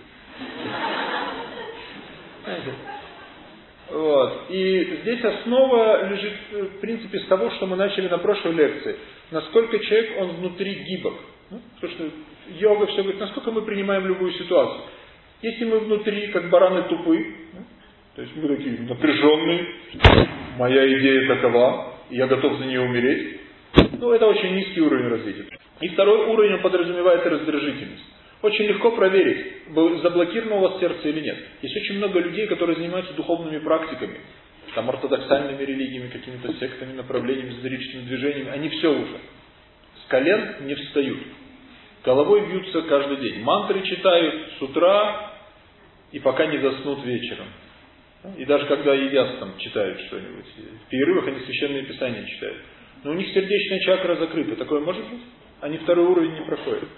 Вот. 3.92 4.44
И 4.50 4.98
здесь 5.02 5.24
основа 5.24 6.08
лежит, 6.08 6.32
в 6.52 6.80
принципе, 6.80 7.18
с 7.20 7.26
того, 7.26 7.50
что 7.52 7.66
мы 7.66 7.76
начали 7.76 8.08
на 8.08 8.18
прошлой 8.18 8.54
лекции. 8.54 8.96
Насколько 9.30 9.78
человек, 9.78 10.12
он 10.20 10.28
внутри 10.36 10.74
гибок. 10.84 11.14
Ну, 11.50 11.60
потому 11.74 11.92
что 11.92 12.10
йога 12.58 12.86
все 12.86 13.02
говорит, 13.02 13.20
насколько 13.20 13.50
мы 13.50 13.62
принимаем 13.62 14.06
любую 14.06 14.32
ситуацию. 14.32 14.82
Если 15.42 15.64
мы 15.64 15.80
внутри, 15.80 16.28
как 16.28 16.50
бараны 16.50 16.82
тупы, 16.88 17.34
ну, 17.54 17.60
то 18.14 18.22
есть 18.22 18.36
мы 18.36 18.56
такие 18.56 18.78
напряженные, 18.80 19.66
моя 20.58 20.86
идея 20.98 21.34
такова, 21.34 21.94
я 22.10 22.26
готов 22.26 22.58
за 22.58 22.66
нее 22.66 22.82
умереть, 22.82 23.40
ну, 23.98 24.12
это 24.12 24.26
очень 24.26 24.54
низкий 24.54 24.80
уровень 24.80 25.08
развития. 25.08 25.46
И 25.80 25.88
второй 25.88 26.26
уровень 26.26 26.54
он 26.54 26.60
подразумевает 26.60 27.26
раздражительность. 27.26 28.04
Очень 28.42 28.66
легко 28.66 28.92
проверить, 28.92 29.64
заблокировано 30.02 30.56
у 30.56 30.60
вас 30.60 30.80
сердце 30.80 31.08
или 31.08 31.20
нет. 31.20 31.36
Есть 31.60 31.76
очень 31.76 31.98
много 31.98 32.20
людей, 32.20 32.46
которые 32.46 32.76
занимаются 32.76 33.12
духовными 33.12 33.58
практиками, 33.58 34.18
там 34.74 34.88
ортодоксальными 34.88 35.62
религиями, 35.62 36.08
какими-то 36.08 36.52
сектами, 36.54 36.94
направлениями, 36.94 37.50
эзотерическими 37.50 38.02
движениями. 38.02 38.50
Они 38.50 38.68
все 38.70 38.92
уже. 38.92 39.18
С 40.04 40.08
колен 40.08 40.56
не 40.62 40.74
встают. 40.74 41.18
Головой 42.02 42.48
бьются 42.48 42.80
каждый 42.82 43.18
день. 43.18 43.42
Мантры 43.42 43.82
читают 43.82 44.52
с 44.58 44.62
утра 44.62 45.32
и 46.12 46.18
пока 46.18 46.46
не 46.46 46.58
заснут 46.58 47.04
вечером. 47.04 47.46
И 48.38 48.44
даже 48.46 48.66
когда 48.66 48.94
едят, 48.94 49.38
там 49.38 49.58
читают 49.58 50.00
что-нибудь. 50.02 50.46
В 50.86 50.88
перерывах 50.88 51.28
они 51.28 51.40
священные 51.40 51.82
писания 51.82 52.24
читают. 52.24 52.58
Но 53.04 53.10
у 53.10 53.14
них 53.14 53.28
сердечная 53.34 53.80
чакра 53.80 54.16
закрыта. 54.16 54.56
Такое 54.56 54.80
может 54.80 55.06
быть? 55.08 55.20
Они 55.60 55.76
второй 55.78 56.06
уровень 56.06 56.32
не 56.32 56.44
проходят. 56.46 56.88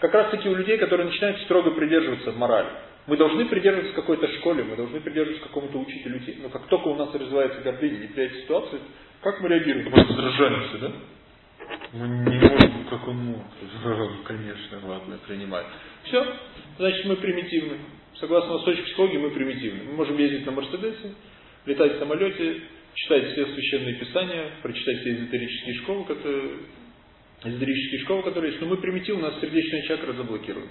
Как 0.00 0.14
раз 0.14 0.30
таки 0.30 0.48
у 0.48 0.54
людей, 0.54 0.78
которые 0.78 1.08
начинают 1.08 1.40
строго 1.42 1.72
придерживаться 1.72 2.32
морали. 2.32 2.68
Мы 3.06 3.16
должны 3.16 3.44
придерживаться 3.46 3.94
какой-то 3.94 4.28
школе, 4.38 4.62
мы 4.64 4.76
должны 4.76 5.00
придерживаться 5.00 5.46
какому-то 5.46 5.78
учителю. 5.78 6.20
Но 6.42 6.48
как 6.48 6.66
только 6.66 6.88
у 6.88 6.96
нас 6.96 7.12
развивается 7.14 7.60
гордыня, 7.60 7.98
неприятие 7.98 8.42
ситуации, 8.42 8.78
как 9.22 9.40
мы 9.40 9.48
реагируем? 9.48 9.90
Мы 9.90 9.96
раздражаемся, 9.96 10.78
да? 10.78 10.92
Мы 11.92 12.08
не 12.08 12.38
можем, 12.38 12.84
как 12.88 13.08
он 13.08 13.16
мог. 13.16 13.42
Конечно, 14.24 14.78
ладно, 14.84 15.18
принимай. 15.26 15.64
Все, 16.04 16.24
значит 16.78 17.04
мы 17.06 17.16
примитивны. 17.16 17.78
Согласно 18.14 18.54
восточной 18.54 18.84
психологии, 18.84 19.18
мы 19.18 19.30
примитивны. 19.30 19.84
Мы 19.84 19.92
можем 19.92 20.16
ездить 20.18 20.46
на 20.46 20.52
Мерседесе, 20.52 21.14
летать 21.66 21.96
в 21.96 21.98
самолете, 21.98 22.60
читать 22.94 23.32
все 23.32 23.46
священные 23.46 23.94
писания, 23.94 24.50
прочитать 24.62 25.00
все 25.00 25.12
эзотерические 25.14 25.74
школы, 25.76 26.04
которые, 26.04 26.50
эзотерические 27.44 28.00
школы, 28.02 28.22
которые 28.22 28.50
есть, 28.52 28.62
но 28.62 28.68
мы 28.68 28.76
примитивно, 28.76 29.28
у 29.28 29.30
нас 29.30 29.40
сердечная 29.40 29.82
чакра 29.82 30.12
заблокирована. 30.12 30.70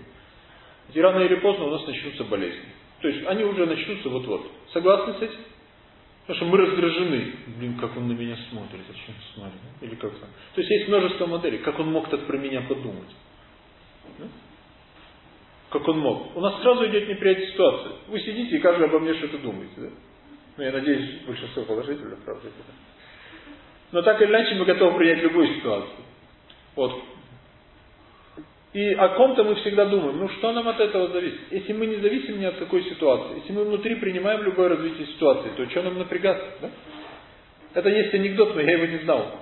И 0.93 1.01
рано 1.01 1.21
или 1.21 1.35
поздно 1.35 1.65
у 1.65 1.71
нас 1.71 1.85
начнутся 1.87 2.23
болезни. 2.25 2.65
То 3.01 3.07
есть 3.07 3.25
они 3.27 3.43
уже 3.43 3.65
начнутся 3.65 4.09
вот-вот. 4.09 4.51
Согласны 4.73 5.13
с 5.13 5.21
этим? 5.21 5.39
Потому 6.21 6.37
что 6.37 6.45
мы 6.45 6.57
раздражены. 6.57 7.33
Блин, 7.57 7.77
как 7.79 7.95
он 7.97 8.07
на 8.07 8.13
меня 8.13 8.37
смотрит, 8.49 8.81
зачем 8.87 9.15
смотрит? 9.33 9.59
Или 9.81 9.95
как 9.95 10.11
то 10.11 10.27
есть 10.61 10.69
есть 10.69 10.87
множество 10.87 11.25
моделей. 11.25 11.59
Как 11.59 11.79
он 11.79 11.91
мог 11.91 12.09
так 12.09 12.25
про 12.27 12.37
меня 12.37 12.61
подумать? 12.61 13.09
Да? 14.19 14.25
Как 15.71 15.87
он 15.87 15.99
мог? 15.99 16.35
У 16.35 16.41
нас 16.41 16.61
сразу 16.61 16.87
идет 16.87 17.07
неприятие 17.07 17.47
ситуации. 17.47 17.91
Вы 18.07 18.19
сидите 18.19 18.57
и 18.57 18.59
каждый 18.59 18.85
обо 18.85 18.99
мне 18.99 19.13
что-то 19.15 19.39
думаете. 19.39 19.73
Да? 19.77 19.89
Ну, 20.57 20.63
я 20.63 20.71
надеюсь, 20.71 21.21
большинство 21.25 21.63
положительных, 21.63 22.19
правда. 22.23 22.49
Но 23.91 24.01
так 24.01 24.21
или 24.21 24.29
иначе 24.29 24.55
мы 24.55 24.65
готовы 24.65 24.97
принять 24.97 25.23
любую 25.23 25.47
ситуацию. 25.55 26.05
Вот. 26.79 26.93
И 28.71 28.93
о 28.93 29.09
ком-то 29.09 29.43
мы 29.43 29.55
всегда 29.55 29.85
думаем, 29.87 30.17
ну 30.17 30.29
что 30.29 30.53
нам 30.53 30.65
от 30.69 30.79
этого 30.79 31.09
зависит? 31.09 31.39
Если 31.51 31.73
мы 31.73 31.87
не 31.87 31.97
зависим 31.97 32.39
ни 32.39 32.45
от 32.45 32.55
какой 32.55 32.83
ситуации, 32.83 33.39
если 33.41 33.51
мы 33.51 33.65
внутри 33.65 33.95
принимаем 33.95 34.43
любое 34.43 34.69
развитие 34.69 35.07
ситуации, 35.07 35.49
то 35.57 35.69
что 35.69 35.83
нам 35.83 35.97
напрягаться? 35.97 36.47
Да? 36.61 36.69
Это 37.73 37.89
есть 37.89 38.13
анекдот, 38.13 38.55
но 38.55 38.61
я 38.61 38.77
его 38.77 38.85
не 38.85 38.99
знал. 38.99 39.41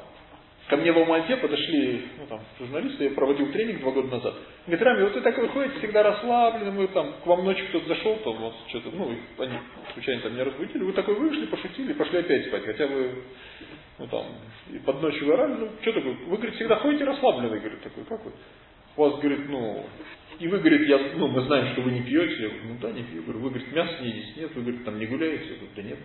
Ко 0.68 0.78
мне 0.78 0.92
в 0.92 0.98
Алмате 0.98 1.38
подошли 1.38 2.06
ну, 2.18 2.26
там, 2.28 2.40
журналисты, 2.58 3.04
я 3.04 3.12
проводил 3.12 3.52
тренинг 3.52 3.82
два 3.82 3.92
года 3.92 4.16
назад. 4.16 4.34
Говорит, 4.66 4.84
Рами, 4.84 5.04
вот 5.04 5.14
вы 5.14 5.22
так 5.22 5.38
выходите 5.38 5.78
всегда 5.78 6.02
расслаблены, 6.02 6.72
мы 6.72 6.88
там, 6.88 7.14
к 7.24 7.28
вам 7.28 7.46
ночью 7.46 7.68
кто-то 7.68 7.88
зашел, 7.88 8.16
то 8.24 8.34
вот 8.34 8.54
что-то, 8.70 8.90
ну, 8.94 9.12
они 9.38 9.54
случайно 9.94 10.24
там 10.24 10.36
не 10.36 10.42
разбудили, 10.42 10.84
вы 10.84 10.94
такой 10.94 11.14
вышли, 11.14 11.46
пошутили, 11.46 11.94
пошли 11.94 12.20
опять 12.20 12.48
спать, 12.48 12.66
хотя 12.66 12.88
вы, 12.88 13.12
ну 14.00 14.08
там, 14.08 14.26
и 14.72 14.78
под 14.80 15.02
ночью 15.02 15.26
вы 15.26 15.34
орали, 15.34 15.54
ну, 15.54 15.70
что 15.82 15.94
такое, 15.94 16.14
вы, 16.14 16.36
говорит, 16.36 16.56
всегда 16.56 16.76
ходите 16.76 17.04
расслаблены, 17.04 17.60
говорит, 17.60 17.82
такой, 17.82 18.04
как 18.06 18.24
вы? 18.26 18.32
У 18.96 19.02
вас, 19.02 19.20
говорит, 19.20 19.50
ну, 19.50 19.86
и 20.40 20.48
вы, 20.48 20.60
говорит, 20.60 20.88
я, 20.88 21.00
ну, 21.16 21.28
мы 21.28 21.42
знаем, 21.42 21.74
что 21.74 21.82
вы 21.82 21.92
не 21.92 22.02
пьете, 22.02 22.44
я 22.44 22.50
говорю, 22.50 22.64
ну 22.66 22.78
да, 22.80 22.92
не 22.92 23.04
пью, 23.04 23.24
говорю, 23.24 23.40
вы, 23.40 23.50
говорит, 23.50 23.72
мясо 23.74 23.94
не 24.02 24.10
едите, 24.10 24.42
нет, 24.42 24.56
вы, 24.56 24.62
говорит, 24.62 24.86
там 24.86 25.00
не 25.00 25.08
гуляете, 25.08 25.46
я 25.46 25.56
говорю, 25.56 25.72
да 25.76 25.82
нет. 25.82 25.98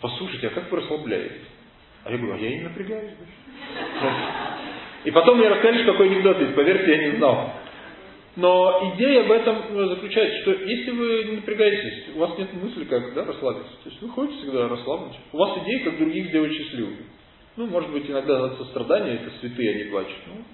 Послушайте, 0.00 0.48
а 0.48 0.50
как 0.50 0.70
вы 0.70 0.78
расслабляетесь? 0.78 1.46
А 2.04 2.10
я 2.10 2.18
говорю, 2.18 2.34
а 2.34 2.38
я 2.38 2.48
и 2.48 2.56
не 2.56 2.62
напрягаюсь. 2.62 3.12
И 5.04 5.10
потом 5.12 5.38
мне 5.38 5.48
рассказали, 5.48 5.82
что 5.82 5.92
такой 5.92 6.08
анекдот 6.08 6.40
есть, 6.40 6.54
поверьте, 6.54 6.90
я 6.90 7.10
не 7.10 7.16
знал. 7.18 7.52
Но 8.34 8.94
идея 8.94 9.24
в 9.24 9.30
этом 9.30 9.56
э, 9.68 9.86
заключается, 9.88 10.40
что 10.40 10.52
если 10.52 10.90
вы 10.90 11.24
не 11.24 11.36
напрягаетесь, 11.36 12.14
у 12.14 12.20
вас 12.20 12.38
нет 12.38 12.48
мысли, 12.54 12.84
как 12.84 13.12
да, 13.14 13.24
расслабиться. 13.26 13.72
То 13.84 13.90
есть 13.90 14.00
вы 14.00 14.08
ходите 14.08 14.38
всегда 14.38 14.68
расслаблены. 14.68 15.14
У 15.32 15.36
вас 15.36 15.58
идея, 15.62 15.84
как 15.84 15.98
других 15.98 16.28
сделать 16.28 16.52
счастливыми. 16.52 17.04
Ну, 17.56 17.66
может 17.66 17.90
быть, 17.90 18.08
иногда 18.08 18.46
от 18.46 18.56
сострадания, 18.56 19.16
это 19.16 19.30
святые, 19.40 19.74
они 19.74 19.84
плачут. 19.90 20.16
Ну, 20.26 20.44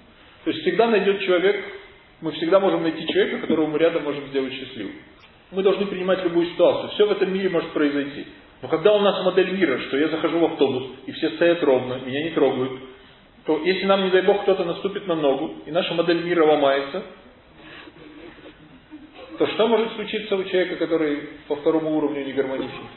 то 0.43 0.51
есть 0.51 0.61
всегда 0.63 0.87
найдет 0.87 1.21
человек, 1.21 1.63
мы 2.19 2.33
всегда 2.33 2.59
можем 2.59 2.83
найти 2.83 3.07
человека, 3.07 3.39
которого 3.39 3.67
мы 3.67 3.79
рядом 3.79 4.03
можем 4.03 4.27
сделать 4.27 4.53
счастливым. 4.53 4.95
Мы 5.51 5.63
должны 5.63 5.85
принимать 5.85 6.21
любую 6.23 6.47
ситуацию. 6.47 6.89
Все 6.91 7.07
в 7.07 7.11
этом 7.11 7.33
мире 7.33 7.49
может 7.49 7.71
произойти. 7.71 8.25
Но 8.61 8.67
когда 8.67 8.93
у 8.93 8.99
нас 8.99 9.23
модель 9.23 9.51
мира, 9.51 9.79
что 9.87 9.97
я 9.97 10.09
захожу 10.09 10.39
в 10.39 10.45
автобус, 10.45 10.83
и 11.05 11.13
все 11.13 11.29
стоят 11.31 11.63
ровно, 11.63 12.01
меня 12.05 12.23
не 12.23 12.31
трогают, 12.31 12.73
то 13.45 13.57
если 13.63 13.85
нам, 13.85 14.03
не 14.03 14.11
дай 14.11 14.21
Бог, 14.23 14.41
кто-то 14.41 14.65
наступит 14.65 15.07
на 15.07 15.15
ногу, 15.15 15.55
и 15.65 15.71
наша 15.71 15.93
модель 15.93 16.23
мира 16.23 16.45
ломается, 16.45 17.03
то 19.39 19.47
что 19.47 19.67
может 19.67 19.93
случиться 19.93 20.35
у 20.35 20.43
человека, 20.43 20.75
который 20.75 21.29
по 21.47 21.55
второму 21.55 21.95
уровню 21.97 22.25
не 22.25 22.33
гармоничен? 22.33 22.87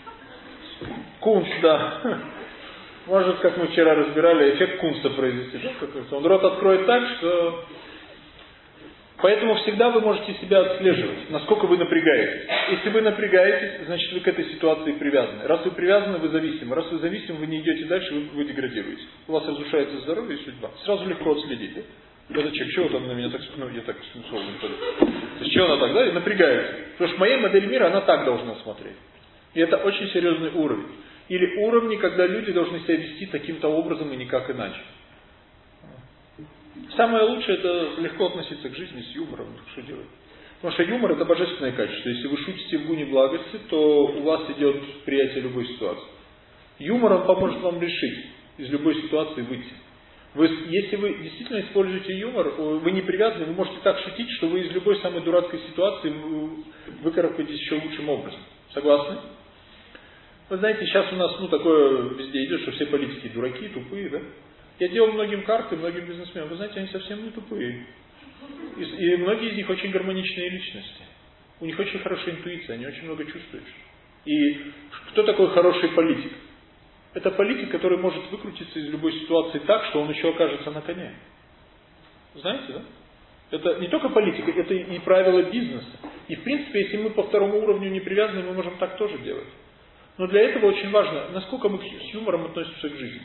Кунс, 1.21 1.47
да. 1.63 2.21
Может, 3.07 3.39
как 3.39 3.57
мы 3.57 3.69
вчера 3.69 3.95
разбирали, 3.95 4.55
эффект 4.55 4.81
кунста 4.81 5.11
произвести. 5.11 5.61
Он 6.11 6.27
рот 6.27 6.45
откроет 6.45 6.85
так, 6.87 7.03
что 7.19 7.65
Поэтому 9.19 9.55
всегда 9.55 9.91
вы 9.91 10.01
можете 10.01 10.35
себя 10.41 10.63
отслеживать, 10.63 11.31
насколько 11.31 11.67
вы 11.67 11.79
напрягаетесь. 11.79 12.49
Если 12.73 12.89
вы 12.91 13.03
напрягаетесь, 13.03 13.87
значит 13.87 14.13
вы 14.13 14.19
к 14.19 14.27
этой 14.27 14.47
ситуации 14.47 14.93
привязаны. 14.93 15.47
Раз 15.47 15.65
вы 15.65 15.71
привязаны, 15.71 16.19
вы 16.19 16.29
зависимы. 16.31 16.75
Раз 16.75 16.91
вы 16.91 16.99
зависимы, 16.99 17.39
вы 17.39 17.47
не 17.47 17.61
идете 17.61 17.85
дальше, 17.85 18.13
вы, 18.13 18.21
вы 18.35 18.45
деградируете. 18.47 19.05
У 19.29 19.33
вас 19.33 19.47
разрушается 19.47 20.01
здоровье 20.01 20.39
и 20.39 20.45
судьба. 20.45 20.71
Сразу 20.85 21.09
легко 21.09 21.31
отследить. 21.31 21.75
Да? 21.77 21.83
Да 22.29 22.43
зачем? 22.43 22.69
Чего 22.71 22.89
там 22.89 23.07
на 23.09 23.13
меня 23.13 23.31
так, 23.31 23.41
ну, 23.57 23.69
я 23.69 23.83
так 23.83 23.97
подаю. 23.99 24.77
То 25.39 25.45
есть, 25.45 25.53
чего 25.53 25.67
она 25.67 25.77
так, 25.79 25.93
да? 25.93 26.09
И 26.09 26.13
напрягается. 26.13 26.75
Потому 26.93 27.11
что 27.11 27.21
моя 27.21 27.39
модель 27.39 27.67
мира, 27.67 27.87
она 27.89 28.01
так 28.03 28.25
должна 28.25 28.55
смотреть. 28.57 28.97
И 29.55 29.61
это 29.61 29.77
очень 29.79 30.09
серьезный 30.11 30.51
уровень. 30.51 30.87
Или 31.29 31.57
уровни, 31.57 31.97
когда 31.97 32.27
люди 32.27 32.53
должны 32.53 32.81
себя 32.81 32.97
вести 32.97 33.27
таким-то 33.27 33.69
образом 33.69 34.13
и 34.13 34.17
никак 34.17 34.51
иначе. 34.51 34.81
Самое 36.97 37.25
лучшее 37.25 37.59
это 37.59 38.01
легко 38.01 38.27
относиться 38.27 38.69
к 38.69 38.77
жизни 38.77 39.03
с 39.03 39.15
юмором. 39.15 39.47
Что 39.73 39.83
делать? 39.83 40.07
Потому 40.57 40.75
что 40.75 40.83
юмор 40.85 41.13
это 41.13 41.25
божественное 41.25 41.73
качество. 41.73 42.09
Если 42.09 42.29
вы 42.29 42.37
шутите 42.39 42.79
в 42.79 42.87
гуне 42.87 43.07
благости, 43.07 43.59
то 43.69 44.07
у 44.07 44.23
вас 44.23 44.43
идет 44.57 44.77
приятие 45.05 45.43
любой 45.43 45.67
ситуации. 45.67 46.05
Юмор, 46.79 47.13
он 47.13 47.27
поможет 47.27 47.61
вам 47.61 47.81
решить 47.81 48.27
из 48.59 48.69
любой 48.69 48.95
ситуации 49.03 49.43
выйти. 49.43 49.73
Вы, 50.35 50.47
если 50.69 50.97
вы 50.97 51.15
действительно 51.23 51.61
используете 51.61 52.17
юмор, 52.19 52.49
вы 52.49 52.91
не 52.93 53.03
привязаны, 53.03 53.45
вы 53.47 53.53
можете 53.53 53.79
так 53.83 53.99
шутить, 54.01 54.31
что 54.39 54.49
вы 54.49 54.61
из 54.61 54.73
любой 54.73 54.99
самой 55.01 55.23
дурацкой 55.23 55.61
ситуации 55.69 56.13
выкарабкаетесь 57.03 57.61
еще 57.61 57.75
лучшим 57.75 58.09
образом. 58.09 58.41
Согласны? 58.73 59.19
Вы 60.49 60.57
знаете, 60.57 60.87
сейчас 60.87 61.13
у 61.13 61.17
нас 61.17 61.37
ну, 61.39 61.49
такое 61.49 62.15
везде 62.15 62.45
идет, 62.45 62.63
что 62.63 62.73
все 62.73 62.87
политики 62.87 63.29
дураки, 63.29 63.69
тупые, 63.69 64.09
да? 64.09 64.21
Я 64.79 64.89
делал 64.89 65.13
многим 65.13 65.43
карты, 65.45 65.77
многим 65.77 66.07
бизнесменам. 66.07 66.49
Вы 66.49 66.57
знаете, 66.57 66.81
они 66.81 66.89
совсем 66.89 67.23
не 67.25 67.31
тупые. 67.31 67.87
И, 68.77 68.83
и 68.83 69.17
многие 69.17 69.51
из 69.51 69.57
них 69.57 69.69
очень 69.69 69.91
гармоничные 69.91 70.49
личности. 70.49 71.03
У 71.61 71.67
них 71.67 71.79
очень 71.79 72.01
хорошая 72.01 72.35
интуиция, 72.35 72.75
они 72.75 72.87
очень 72.87 73.05
много 73.05 73.25
чувствуют. 73.25 73.65
И 74.25 74.61
кто 75.11 75.23
такой 75.25 75.49
хороший 75.51 75.91
политик? 75.91 76.33
Это 77.15 77.31
политик, 77.33 77.71
который 77.71 77.99
может 77.99 78.31
выкрутиться 78.31 78.79
из 78.79 78.89
любой 78.89 79.13
ситуации 79.13 79.59
так, 79.61 79.85
что 79.87 80.01
он 80.01 80.11
еще 80.11 80.31
окажется 80.31 80.71
на 80.71 80.81
коне. 80.81 81.15
Знаете, 82.35 82.73
да? 82.73 82.83
Это 83.51 83.81
не 83.81 83.89
только 83.89 84.09
политика, 84.09 84.51
это 84.51 84.73
и 84.73 84.99
правила 85.01 85.43
бизнеса. 85.43 85.99
И 86.29 86.37
в 86.37 86.43
принципе, 86.43 86.81
если 86.81 86.97
мы 86.97 87.11
по 87.11 87.25
второму 87.25 87.59
уровню 87.63 87.91
не 87.91 88.01
привязаны, 88.01 88.43
мы 88.45 88.55
можем 88.55 88.79
так 88.79 88.97
тоже 88.97 89.19
делать. 89.19 89.49
Но 90.17 90.27
для 90.27 90.41
этого 90.41 90.67
очень 90.67 90.91
важно, 90.91 91.29
насколько 91.35 91.69
мы 91.69 91.79
с 91.79 92.15
юмором 92.15 92.47
относимся 92.47 92.89
к 92.89 92.97
жизни. 92.97 93.23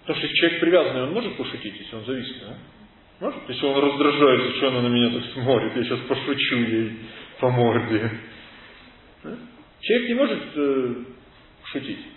Потому 0.00 0.18
что 0.18 0.26
если 0.26 0.36
человек 0.38 0.60
привязанный, 0.60 1.02
он 1.02 1.12
может 1.12 1.36
пошутить, 1.36 1.78
если 1.78 1.96
он 1.96 2.04
зависит, 2.06 2.40
да? 2.40 2.56
Может? 3.20 3.48
Если 3.48 3.66
он 3.66 3.84
раздражается, 3.84 4.56
что 4.56 4.68
она 4.68 4.82
на 4.82 4.88
меня 4.88 5.10
так 5.10 5.32
смотрит, 5.32 5.76
я 5.76 5.84
сейчас 5.84 6.00
пошучу 6.00 6.56
ей 6.56 6.92
по 7.38 7.50
морде. 7.50 8.10
Да? 9.22 9.36
Человек 9.80 10.08
не 10.08 10.14
может 10.14 10.42
э, 10.56 10.94
шутить. 11.64 12.13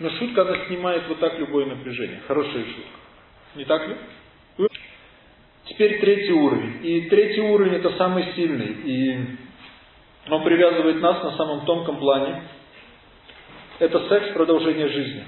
Но 0.00 0.10
шутка, 0.10 0.42
она 0.42 0.66
снимает 0.66 1.08
вот 1.08 1.18
так 1.18 1.38
любое 1.38 1.66
напряжение. 1.66 2.20
Хорошая 2.26 2.64
шутка. 2.64 2.98
Не 3.56 3.64
так 3.64 3.88
ли? 3.88 3.96
Теперь 5.64 6.00
третий 6.00 6.32
уровень. 6.32 6.80
И 6.82 7.00
третий 7.08 7.40
уровень 7.40 7.74
это 7.74 7.96
самый 7.96 8.32
сильный. 8.34 8.76
И 8.84 9.26
он 10.30 10.44
привязывает 10.44 11.00
нас 11.00 11.22
на 11.22 11.36
самом 11.36 11.64
тонком 11.66 11.98
плане. 11.98 12.42
Это 13.78 14.08
секс 14.08 14.32
продолжения 14.34 14.88
жизни. 14.88 15.24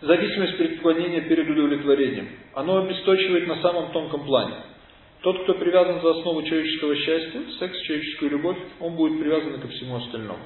Зависимость 0.00 0.58
преклонения 0.58 1.20
перед 1.22 1.48
удовлетворением. 1.48 2.28
Оно 2.54 2.78
обесточивает 2.78 3.46
на 3.46 3.62
самом 3.62 3.92
тонком 3.92 4.24
плане. 4.24 4.56
Тот, 5.20 5.44
кто 5.44 5.54
привязан 5.54 6.00
за 6.00 6.10
основу 6.18 6.42
человеческого 6.42 6.96
счастья, 6.96 7.40
секс, 7.60 7.80
человеческую 7.82 8.32
любовь, 8.32 8.58
он 8.80 8.96
будет 8.96 9.20
привязан 9.20 9.60
ко 9.60 9.68
всему 9.68 9.96
остальному. 9.96 10.40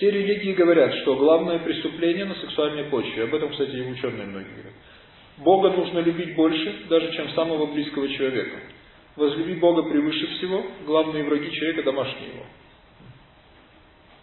Все 0.00 0.10
религии 0.10 0.54
говорят, 0.54 0.94
что 1.02 1.14
главное 1.14 1.58
преступление 1.58 2.24
на 2.24 2.34
сексуальной 2.36 2.84
почве. 2.84 3.24
Об 3.24 3.34
этом, 3.34 3.50
кстати, 3.50 3.72
и 3.72 3.82
ученые 3.82 4.28
многие 4.28 4.48
говорят. 4.48 4.72
Бога 5.36 5.70
нужно 5.72 5.98
любить 5.98 6.34
больше, 6.34 6.86
даже 6.88 7.12
чем 7.12 7.28
самого 7.32 7.66
близкого 7.66 8.08
человека. 8.08 8.60
Возлюби 9.16 9.56
Бога 9.56 9.82
превыше 9.82 10.26
всего, 10.38 10.64
главные 10.86 11.24
враги 11.24 11.52
человека 11.52 11.82
домашние 11.82 12.30
его. 12.30 12.46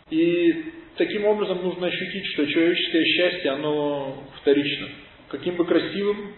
И 0.09 0.73
таким 0.95 1.25
образом 1.25 1.61
нужно 1.61 1.85
ощутить, 1.85 2.25
что 2.33 2.47
человеческое 2.47 3.05
счастье, 3.05 3.51
оно 3.51 4.23
вторично. 4.41 4.87
Каким 5.29 5.57
бы 5.57 5.65
красивым 5.65 6.33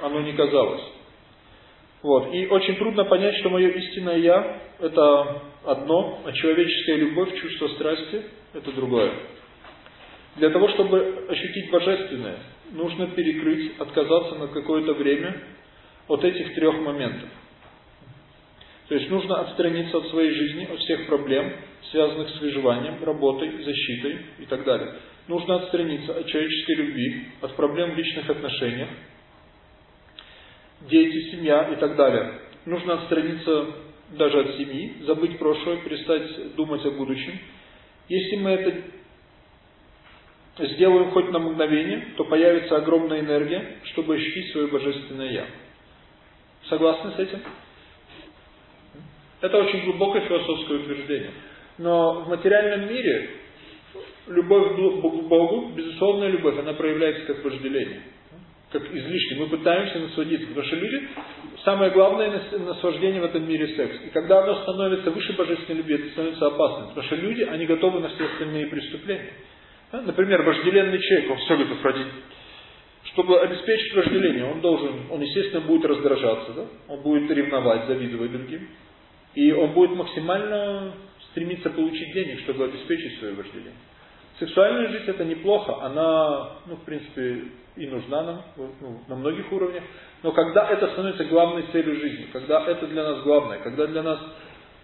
оно 0.00 0.22
ни 0.22 0.32
казалось. 0.32 0.82
Вот. 2.02 2.34
И 2.34 2.48
очень 2.48 2.74
трудно 2.74 3.04
понять, 3.04 3.36
что 3.36 3.48
мое 3.48 3.68
истинное 3.68 4.16
«я»– 4.16 4.60
это 4.80 5.42
одно, 5.66 6.20
а 6.24 6.32
человеческая 6.32 6.96
любовь, 6.96 7.32
чувство 7.40 7.68
страсти– 7.68 8.22
это 8.54 8.72
другое. 8.72 9.12
Для 10.36 10.50
того, 10.50 10.68
чтобы 10.68 11.26
ощутить 11.28 11.70
божественное, 11.70 12.38
нужно 12.72 13.08
перекрыть, 13.08 13.78
отказаться 13.78 14.36
на 14.36 14.48
какое-то 14.48 14.94
время 14.94 15.36
от 16.08 16.24
этих 16.24 16.54
трех 16.54 16.74
моментов. 16.80 17.28
То 18.88 18.94
есть 18.94 19.10
нужно 19.10 19.40
отстраниться 19.40 19.98
от 19.98 20.08
своей 20.08 20.32
жизни, 20.32 20.64
от 20.64 20.78
всех 20.80 21.06
проблем, 21.06 21.52
связанных 21.90 22.30
с 22.30 22.40
выживанием, 22.40 23.02
работой, 23.04 23.62
защитой 23.62 24.18
и 24.38 24.46
так 24.46 24.64
далее. 24.64 24.94
Нужно 25.28 25.56
отстраниться 25.56 26.12
от 26.18 26.26
человеческой 26.26 26.76
любви, 26.76 27.26
от 27.40 27.54
проблем 27.54 27.92
в 27.92 27.96
личных 27.96 28.28
отношениях, 28.28 28.88
дети, 30.90 31.30
семья 31.30 31.70
и 31.72 31.76
так 31.76 31.96
далее. 31.96 32.40
Нужно 32.64 32.94
отстраниться 32.94 33.66
даже 34.10 34.40
от 34.40 34.56
семьи, 34.56 34.96
забыть 35.02 35.38
прошлое, 35.38 35.76
перестать 35.78 36.54
думать 36.54 36.84
о 36.84 36.90
будущем. 36.90 37.38
Если 38.08 38.36
мы 38.36 38.50
это 38.50 38.82
сделаем 40.58 41.10
хоть 41.12 41.30
на 41.30 41.38
мгновение, 41.38 42.08
то 42.16 42.24
появится 42.24 42.76
огромная 42.76 43.20
энергия, 43.20 43.76
чтобы 43.92 44.14
ощутить 44.14 44.52
свое 44.52 44.66
божественное 44.68 45.30
Я. 45.30 45.46
Согласны 46.68 47.12
с 47.12 47.18
этим? 47.18 47.40
Это 49.40 49.58
очень 49.58 49.84
глубокое 49.84 50.22
философское 50.22 50.78
утверждение. 50.78 51.32
Но 51.78 52.20
в 52.22 52.28
материальном 52.28 52.88
мире 52.88 53.30
любовь 54.28 54.76
к 54.76 55.28
Богу, 55.28 55.72
безусловная 55.74 56.28
любовь, 56.28 56.58
она 56.58 56.74
проявляется 56.74 57.26
как 57.26 57.44
вожделение 57.44 58.02
как 58.72 58.82
излишне. 58.92 59.38
Мы 59.38 59.46
пытаемся 59.46 59.98
насладиться, 59.98 60.46
потому 60.48 60.66
что 60.66 60.76
люди, 60.76 61.08
самое 61.64 61.90
главное 61.90 62.40
наслаждение 62.58 63.20
в 63.20 63.24
этом 63.24 63.46
мире 63.46 63.68
секс. 63.76 63.96
И 64.06 64.10
когда 64.10 64.42
оно 64.42 64.62
становится 64.62 65.10
выше 65.10 65.34
божественной 65.34 65.78
любви, 65.78 65.96
это 65.96 66.08
становится 66.10 66.46
опасным, 66.46 66.88
потому 66.88 67.06
что 67.06 67.16
люди, 67.16 67.42
они 67.42 67.66
готовы 67.66 68.00
на 68.00 68.08
все 68.08 68.24
остальные 68.24 68.66
преступления. 68.66 69.32
Например, 69.92 70.42
вожделенный 70.42 70.98
человек, 70.98 71.30
он 71.30 71.36
все 71.38 71.56
готов 71.56 71.84
ради... 71.84 72.04
Чтобы 73.12 73.40
обеспечить 73.40 73.94
вожделение, 73.94 74.46
он 74.46 74.62
должен, 74.62 75.10
он, 75.10 75.20
естественно, 75.20 75.60
будет 75.60 75.84
раздражаться, 75.84 76.52
да? 76.54 76.64
он 76.88 77.02
будет 77.02 77.30
ревновать, 77.30 77.86
завидовать 77.86 78.32
другим. 78.32 78.68
И 79.34 79.52
он 79.52 79.72
будет 79.72 79.90
максимально 79.90 80.94
стремиться 81.30 81.68
получить 81.70 82.14
денег, 82.14 82.40
чтобы 82.40 82.64
обеспечить 82.64 83.18
свое 83.18 83.34
вожделение. 83.34 83.74
Сексуальная 84.38 84.88
жизнь 84.88 85.04
это 85.08 85.24
неплохо, 85.24 85.82
она, 85.82 86.52
ну, 86.66 86.76
в 86.76 86.84
принципе, 86.84 87.44
и 87.76 87.86
нужна 87.86 88.22
нам 88.22 88.42
ну, 88.56 89.00
на 89.08 89.16
многих 89.16 89.50
уровнях. 89.50 89.82
Но 90.22 90.32
когда 90.32 90.68
это 90.68 90.88
становится 90.92 91.24
главной 91.24 91.64
целью 91.72 91.96
жизни, 91.96 92.28
когда 92.32 92.64
это 92.66 92.86
для 92.86 93.02
нас 93.02 93.22
главное, 93.22 93.58
когда 93.60 93.86
для 93.86 94.02
нас 94.02 94.20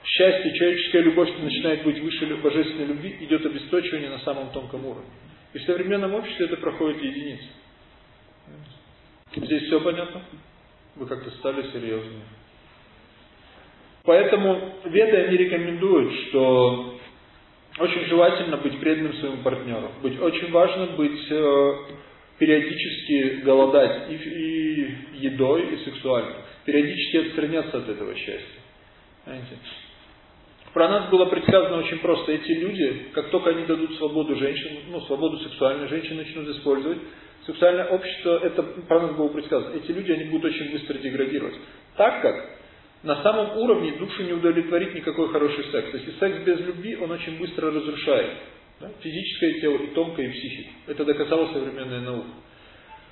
счастье, 0.04 0.54
человеческая 0.54 1.02
любовь 1.02 1.30
начинает 1.38 1.84
быть 1.84 2.00
выше 2.00 2.26
божественной 2.36 2.86
любви, 2.86 3.16
идет 3.20 3.44
обесточивание 3.44 4.10
на 4.10 4.20
самом 4.20 4.50
тонком 4.50 4.86
уровне. 4.86 5.10
И 5.52 5.58
в 5.58 5.62
современном 5.62 6.14
обществе 6.14 6.46
это 6.46 6.56
проходит 6.56 7.02
единицы. 7.02 7.44
Здесь 9.36 9.64
все 9.64 9.80
понятно? 9.80 10.22
Вы 10.96 11.06
как-то 11.06 11.30
стали 11.32 11.62
серьезнее. 11.70 12.24
Поэтому 14.04 14.72
веды 14.84 15.16
они 15.16 15.36
рекомендуют, 15.36 16.12
что 16.28 16.98
очень 17.78 18.06
желательно 18.06 18.56
быть 18.56 18.80
преданным 18.80 19.14
своему 19.14 19.42
партнеру. 19.42 19.90
Быть 20.02 20.20
очень 20.20 20.50
важно 20.50 20.86
быть 20.96 21.30
э, 21.30 21.74
периодически 22.38 23.42
голодать 23.42 24.10
и, 24.10 24.14
и 24.14 24.96
едой, 25.26 25.74
и 25.74 25.84
сексуально. 25.84 26.36
Периодически 26.64 27.28
отстраняться 27.28 27.78
от 27.78 27.88
этого 27.88 28.14
счастья. 28.14 28.60
Понимаете? 29.24 29.56
Про 30.72 30.88
нас 30.88 31.10
было 31.10 31.26
предсказано 31.26 31.78
очень 31.78 31.98
просто. 31.98 32.32
Эти 32.32 32.52
люди, 32.52 33.06
как 33.12 33.30
только 33.30 33.50
они 33.50 33.64
дадут 33.64 33.96
свободу 33.96 34.36
женщинам, 34.36 34.82
ну, 34.90 35.00
свободу 35.02 35.38
сексуальной, 35.38 35.88
женщины 35.88 36.22
начнут 36.22 36.48
использовать, 36.48 36.98
сексуальное 37.46 37.86
общество, 37.86 38.40
это 38.44 38.62
про 38.62 39.00
нас 39.00 39.16
было 39.16 39.28
предсказано. 39.28 39.74
Эти 39.74 39.90
люди, 39.90 40.12
они 40.12 40.24
будут 40.24 40.52
очень 40.52 40.70
быстро 40.70 40.98
деградировать. 40.98 41.54
Так 41.96 42.22
как 42.22 42.58
на 43.02 43.22
самом 43.22 43.56
уровне 43.58 43.92
душу 43.92 44.22
не 44.22 44.32
удовлетворит 44.32 44.94
никакой 44.94 45.28
хороший 45.28 45.64
секс. 45.72 45.88
Если 45.94 46.12
секс 46.18 46.38
без 46.44 46.60
любви, 46.60 46.96
он 46.96 47.10
очень 47.10 47.38
быстро 47.38 47.70
разрушает. 47.70 48.30
Да? 48.80 48.90
Физическое 49.00 49.60
тело, 49.60 49.76
и 49.78 49.88
тонкое, 49.88 50.26
и 50.26 50.30
психику. 50.30 50.70
Это 50.86 51.04
доказала 51.04 51.52
современная 51.52 52.00
наука. 52.00 52.28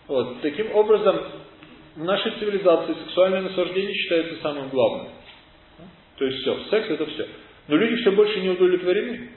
Вот. 0.07 0.41
Таким 0.43 0.73
образом, 0.75 1.21
в 1.97 2.05
нашей 2.05 2.33
цивилизации 2.33 2.95
сексуальное 3.05 3.43
наслаждение 3.43 3.95
считается 3.95 4.41
самым 4.43 4.69
главным. 4.69 5.09
То 6.17 6.25
есть 6.25 6.41
все, 6.41 6.59
секс 6.71 6.89
это 6.91 7.07
все. 7.07 7.27
Но 7.69 7.77
люди 7.77 8.01
все 8.01 8.13
больше 8.13 8.41
не 8.41 8.51
удовлетворены. 8.51 9.31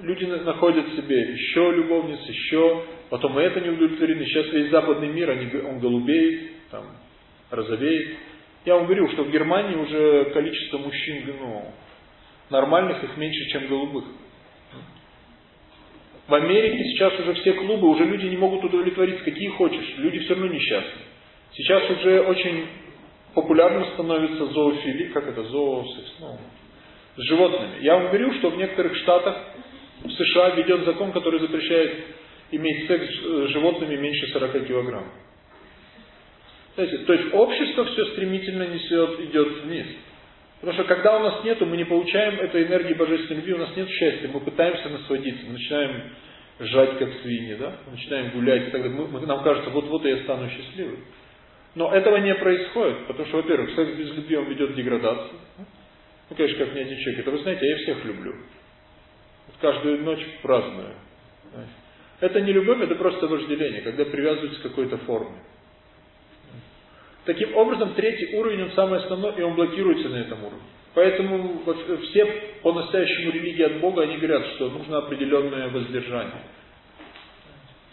Люди 0.00 0.24
находят 0.24 0.86
себе 0.94 1.32
еще 1.32 1.72
любовниц, 1.72 2.20
еще, 2.26 2.84
потом 3.10 3.38
и 3.38 3.42
это 3.42 3.60
не 3.60 3.70
удовлетворены. 3.70 4.24
Сейчас 4.24 4.46
весь 4.52 4.70
западный 4.70 5.08
мир, 5.08 5.30
он 5.30 5.80
голубеет, 5.80 6.52
там, 6.70 6.84
розовеет. 7.50 8.16
Я 8.64 8.76
вам 8.76 8.84
говорил, 8.84 9.10
что 9.12 9.24
в 9.24 9.30
Германии 9.30 9.74
уже 9.74 10.30
количество 10.32 10.78
мужчин 10.78 11.24
ну, 11.40 11.72
нормальных 12.48 13.02
их 13.02 13.16
меньше, 13.16 13.50
чем 13.50 13.66
голубых. 13.66 14.04
В 16.32 16.34
Америке 16.34 16.82
сейчас 16.84 17.12
уже 17.20 17.34
все 17.34 17.52
клубы, 17.52 17.90
уже 17.90 18.06
люди 18.06 18.24
не 18.24 18.38
могут 18.38 18.64
удовлетвориться, 18.64 19.22
какие 19.22 19.48
хочешь. 19.48 19.98
Люди 19.98 20.20
все 20.20 20.32
равно 20.32 20.46
несчастны. 20.46 21.02
Сейчас 21.52 21.90
уже 21.90 22.22
очень 22.22 22.68
популярным 23.34 23.84
становится 23.92 24.46
зоофилия, 24.46 25.10
как 25.10 25.28
это, 25.28 25.42
зоосекс, 25.42 26.14
ну, 26.20 26.38
с 27.16 27.20
животными. 27.28 27.82
Я 27.82 27.96
вам 27.96 28.06
говорю, 28.06 28.32
что 28.38 28.48
в 28.48 28.56
некоторых 28.56 28.96
штатах 28.96 29.36
в 30.04 30.10
США 30.10 30.54
введен 30.54 30.86
закон, 30.86 31.12
который 31.12 31.38
запрещает 31.38 32.02
иметь 32.50 32.86
секс 32.86 33.04
с 33.12 33.48
животными 33.48 33.96
меньше 33.96 34.26
40 34.28 34.66
килограмм. 34.66 35.12
Знаете, 36.76 36.96
то 36.96 37.12
есть 37.12 37.34
общество 37.34 37.84
все 37.84 38.06
стремительно 38.06 38.68
несет, 38.68 39.20
идет 39.20 39.64
вниз. 39.64 39.86
Потому 40.62 40.78
что 40.78 40.94
когда 40.94 41.16
у 41.16 41.22
нас 41.24 41.42
нету, 41.42 41.66
мы 41.66 41.76
не 41.76 41.84
получаем 41.84 42.38
этой 42.38 42.62
энергии 42.62 42.94
божественной 42.94 43.40
любви, 43.40 43.54
у 43.54 43.58
нас 43.58 43.76
нет 43.76 43.88
счастья, 43.88 44.28
мы 44.32 44.38
пытаемся 44.38 44.88
насладиться, 44.90 45.44
мы 45.44 45.54
начинаем 45.54 46.02
жать 46.60 46.98
как 47.00 47.08
свиньи, 47.20 47.56
да? 47.56 47.78
мы 47.84 47.92
начинаем 47.92 48.30
гулять 48.30 48.68
и 48.68 48.70
далее. 48.70 48.90
Мы, 48.90 49.08
мы, 49.08 49.26
нам 49.26 49.42
кажется, 49.42 49.70
вот-вот 49.70 50.04
я 50.04 50.18
стану 50.18 50.48
счастливым. 50.48 51.00
Но 51.74 51.92
этого 51.92 52.18
не 52.18 52.32
происходит, 52.36 53.08
потому 53.08 53.26
что, 53.26 53.38
во-первых, 53.38 53.74
секс 53.74 53.90
без 53.96 54.14
любви 54.14 54.36
он 54.36 54.44
ведет 54.44 54.70
к 54.70 54.74
деградации. 54.76 55.34
Ну, 56.30 56.36
конечно, 56.36 56.64
как 56.64 56.74
ни 56.76 56.78
один 56.78 56.98
человек. 56.98 57.20
Это 57.22 57.30
вы 57.32 57.38
знаете, 57.38 57.68
я 57.68 57.76
всех 57.78 58.04
люблю. 58.04 58.32
Вот 59.48 59.56
каждую 59.60 60.04
ночь 60.04 60.24
праздную. 60.42 60.94
Это 62.20 62.40
не 62.40 62.52
любовь, 62.52 62.80
это 62.80 62.94
просто 62.94 63.26
вожделение, 63.26 63.80
когда 63.80 64.04
привязываются 64.04 64.60
к 64.60 64.62
какой-то 64.62 64.98
форме. 64.98 65.38
Таким 67.24 67.56
образом, 67.56 67.94
третий 67.94 68.36
уровень, 68.36 68.62
он 68.64 68.72
самый 68.72 68.98
основной, 68.98 69.34
и 69.38 69.42
он 69.42 69.54
блокируется 69.54 70.08
на 70.08 70.16
этом 70.16 70.40
уровне. 70.44 70.62
Поэтому 70.94 71.62
вот 71.64 71.78
все 72.10 72.26
по-настоящему 72.62 73.32
религии 73.32 73.62
от 73.62 73.80
Бога, 73.80 74.02
они 74.02 74.16
говорят, 74.16 74.44
что 74.54 74.70
нужно 74.70 74.98
определенное 74.98 75.68
воздержание. 75.68 76.42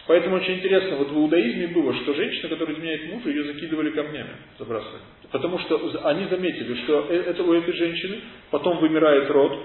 Поэтому 0.07 0.37
очень 0.37 0.55
интересно, 0.55 0.95
вот 0.95 1.11
в 1.11 1.15
иудаизме 1.15 1.67
было, 1.67 1.93
что 1.93 2.15
женщина, 2.15 2.49
которая 2.49 2.75
изменяет 2.75 3.13
мужа, 3.13 3.29
ее 3.29 3.43
закидывали 3.43 3.91
камнями, 3.91 4.31
забрасывали. 4.57 5.03
Потому 5.31 5.59
что 5.59 6.01
они 6.05 6.25
заметили, 6.25 6.73
что 6.83 7.05
э, 7.09 7.25
это, 7.27 7.43
у 7.43 7.53
этой 7.53 7.73
женщины 7.75 8.17
потом 8.49 8.79
вымирает 8.79 9.29
род, 9.29 9.59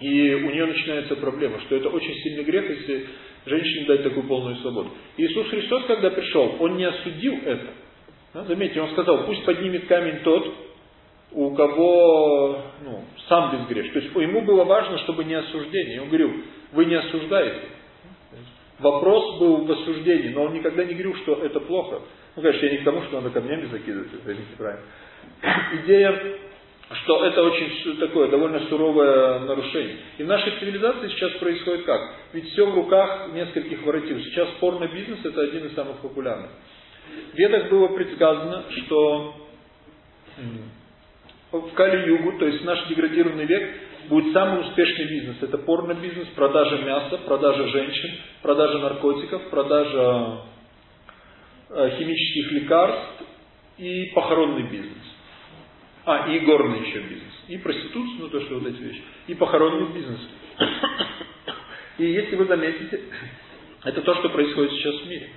и 0.00 0.34
у 0.34 0.50
нее 0.50 0.66
начинается 0.66 1.14
проблема, 1.14 1.60
что 1.60 1.76
это 1.76 1.88
очень 1.88 2.14
сильный 2.14 2.42
грех, 2.42 2.68
если 2.68 3.06
женщине 3.46 3.86
дать 3.86 4.02
такую 4.02 4.26
полную 4.26 4.56
свободу. 4.56 4.90
Иисус 5.16 5.46
Христос, 5.46 5.84
когда 5.84 6.10
пришел, 6.10 6.56
Он 6.58 6.76
не 6.76 6.84
осудил 6.84 7.38
это. 7.44 7.68
Заметьте, 8.34 8.80
Он 8.80 8.90
сказал, 8.90 9.26
пусть 9.26 9.44
поднимет 9.44 9.86
камень 9.86 10.18
тот, 10.24 10.52
у 11.30 11.54
кого 11.54 12.62
ну, 12.82 13.04
сам 13.28 13.52
безгреш. 13.52 13.92
То 13.92 14.00
есть 14.00 14.14
ему 14.14 14.42
было 14.42 14.64
важно, 14.64 14.98
чтобы 14.98 15.24
не 15.24 15.34
осуждение. 15.34 16.02
Он 16.02 16.08
говорил, 16.08 16.32
вы 16.72 16.84
не 16.84 16.96
осуждаете. 16.96 17.68
Вопрос 18.80 19.38
был 19.38 19.64
в 19.64 19.70
осуждении, 19.70 20.30
но 20.30 20.44
он 20.44 20.54
никогда 20.54 20.84
не 20.84 20.94
говорил, 20.94 21.14
что 21.22 21.34
это 21.34 21.60
плохо. 21.60 22.00
Ну, 22.34 22.42
конечно, 22.42 22.66
я 22.66 22.72
не 22.72 22.78
к 22.78 22.84
тому, 22.84 23.02
что 23.02 23.20
надо 23.20 23.30
камнями 23.30 23.66
закидывать. 23.66 24.08
Идея, 25.84 26.38
что 27.04 27.24
это 27.24 27.42
очень 27.42 27.96
такое 27.98 28.28
довольно 28.28 28.60
суровое 28.68 29.40
нарушение. 29.40 29.98
И 30.18 30.24
в 30.24 30.26
нашей 30.26 30.58
цивилизации 30.58 31.08
сейчас 31.08 31.32
происходит 31.32 31.84
как? 31.84 32.00
Ведь 32.32 32.50
все 32.50 32.66
в 32.66 32.74
руках 32.74 33.28
нескольких 33.32 33.82
воротил. 33.84 34.18
Сейчас 34.20 34.48
порно-бизнес 34.60 35.24
это 35.24 35.40
один 35.40 35.66
из 35.66 35.74
самых 35.74 35.98
популярных. 35.98 36.50
В 37.32 37.36
Ведах 37.36 37.70
было 37.70 37.88
предсказано, 37.88 38.64
что 38.70 39.34
в 41.52 41.72
Кали-Югу, 41.74 42.38
то 42.38 42.46
есть 42.46 42.64
наш 42.64 42.86
деградированный 42.88 43.46
век, 43.46 43.74
будет 44.08 44.32
самый 44.32 44.60
успешный 44.62 45.06
бизнес. 45.06 45.36
Это 45.40 45.58
порно-бизнес, 45.58 46.28
продажа 46.28 46.78
мяса, 46.78 47.18
продажа 47.18 47.68
женщин, 47.68 48.10
продажа 48.42 48.78
наркотиков, 48.78 49.48
продажа 49.50 50.42
э, 51.70 51.90
химических 51.98 52.52
лекарств 52.52 53.22
и 53.78 54.12
похоронный 54.14 54.64
бизнес. 54.64 55.02
А, 56.06 56.30
и 56.30 56.40
горный 56.40 56.86
еще 56.86 57.00
бизнес. 57.00 57.32
И 57.48 57.58
проституция, 57.58 58.18
ну 58.20 58.28
то, 58.28 58.40
что 58.42 58.58
вот 58.58 58.66
эти 58.66 58.82
вещи. 58.82 59.02
И 59.26 59.34
похоронный 59.34 59.92
бизнес. 59.92 60.20
И 61.98 62.04
если 62.04 62.36
вы 62.36 62.44
заметите, 62.46 63.00
это 63.84 64.02
то, 64.02 64.14
что 64.16 64.28
происходит 64.30 64.72
сейчас 64.72 64.94
в 64.96 65.08
мире. 65.08 65.30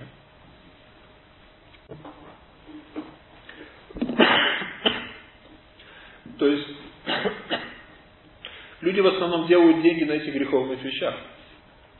То 6.37 6.47
есть 6.47 6.67
люди 8.81 8.99
в 8.99 9.07
основном 9.07 9.47
делают 9.47 9.81
деньги 9.81 10.03
на 10.03 10.13
этих 10.13 10.33
греховных 10.33 10.83
вещах. 10.83 11.15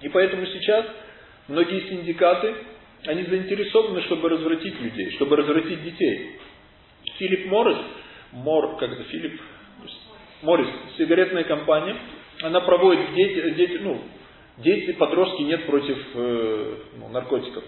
И 0.02 0.10
поэтому 0.10 0.46
сейчас 0.46 0.86
многие 1.48 1.90
синдикаты, 1.90 2.54
они 3.06 3.24
заинтересованы, 3.24 4.02
чтобы 4.04 4.30
развратить 4.30 4.80
людей, 4.80 5.12
чтобы 5.12 5.38
развратить 5.38 5.84
детей. 5.84 6.40
Филипп 7.18 7.48
Моррис, 7.48 7.78
Мор, 8.32 8.78
как 8.78 8.92
это, 8.92 9.04
Филипп 9.06 9.40
Моррис, 10.42 10.68
сигаретная 10.98 11.46
компания, 11.46 11.96
она 12.42 12.62
проводит 12.62 13.14
дети, 13.16 13.50
дети 13.52 13.80
ну, 13.82 14.02
дети, 14.58 14.92
подростки 14.94 15.42
нет 15.44 15.66
против 15.66 15.98
э, 16.14 16.76
ну, 17.00 17.10
наркотиков 17.10 17.64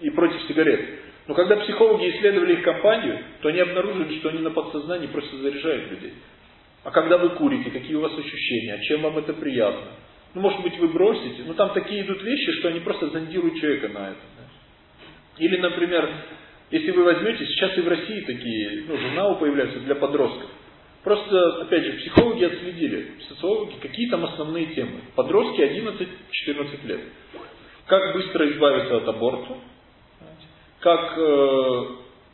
и 0.00 0.10
против 0.10 0.42
сигарет. 0.48 1.00
Но 1.26 1.34
когда 1.34 1.56
психологи 1.56 2.10
исследовали 2.10 2.54
их 2.54 2.62
компанию, 2.62 3.18
то 3.40 3.48
они 3.48 3.60
обнаружили, 3.60 4.18
что 4.18 4.28
они 4.28 4.40
на 4.40 4.50
подсознании 4.50 5.06
просто 5.06 5.36
заряжают 5.38 5.90
людей. 5.90 6.14
А 6.82 6.90
когда 6.90 7.16
вы 7.16 7.30
курите, 7.30 7.70
какие 7.70 7.94
у 7.94 8.00
вас 8.00 8.12
ощущения, 8.16 8.78
чем 8.82 9.02
вам 9.02 9.16
это 9.16 9.32
приятно? 9.32 9.92
Ну, 10.34 10.42
может 10.42 10.60
быть, 10.62 10.76
вы 10.78 10.88
бросите, 10.88 11.44
но 11.46 11.54
там 11.54 11.72
такие 11.72 12.02
идут 12.02 12.22
вещи, 12.22 12.52
что 12.58 12.68
они 12.68 12.80
просто 12.80 13.08
зондируют 13.08 13.58
человека 13.58 13.88
на 13.88 14.10
это. 14.10 14.18
Или, 15.38 15.56
например, 15.56 16.10
если 16.70 16.90
вы 16.90 17.04
возьмете, 17.04 17.46
сейчас 17.46 17.76
и 17.78 17.80
в 17.80 17.88
России 17.88 18.20
такие 18.20 18.84
ну, 18.88 18.98
журналы 18.98 19.36
появляются 19.36 19.78
для 19.80 19.94
подростков. 19.94 20.50
Просто, 21.04 21.62
опять 21.62 21.84
же, 21.84 21.92
психологи 21.98 22.44
отследили, 22.44 23.12
социологи, 23.28 23.74
какие 23.80 24.08
там 24.10 24.24
основные 24.24 24.66
темы. 24.74 25.00
Подростки 25.14 25.60
11-14 25.60 26.86
лет. 26.86 27.00
Как 27.86 28.14
быстро 28.14 28.50
избавиться 28.50 28.96
от 28.96 29.08
аборта, 29.08 29.54
как 30.84 31.14
э, 31.16 31.84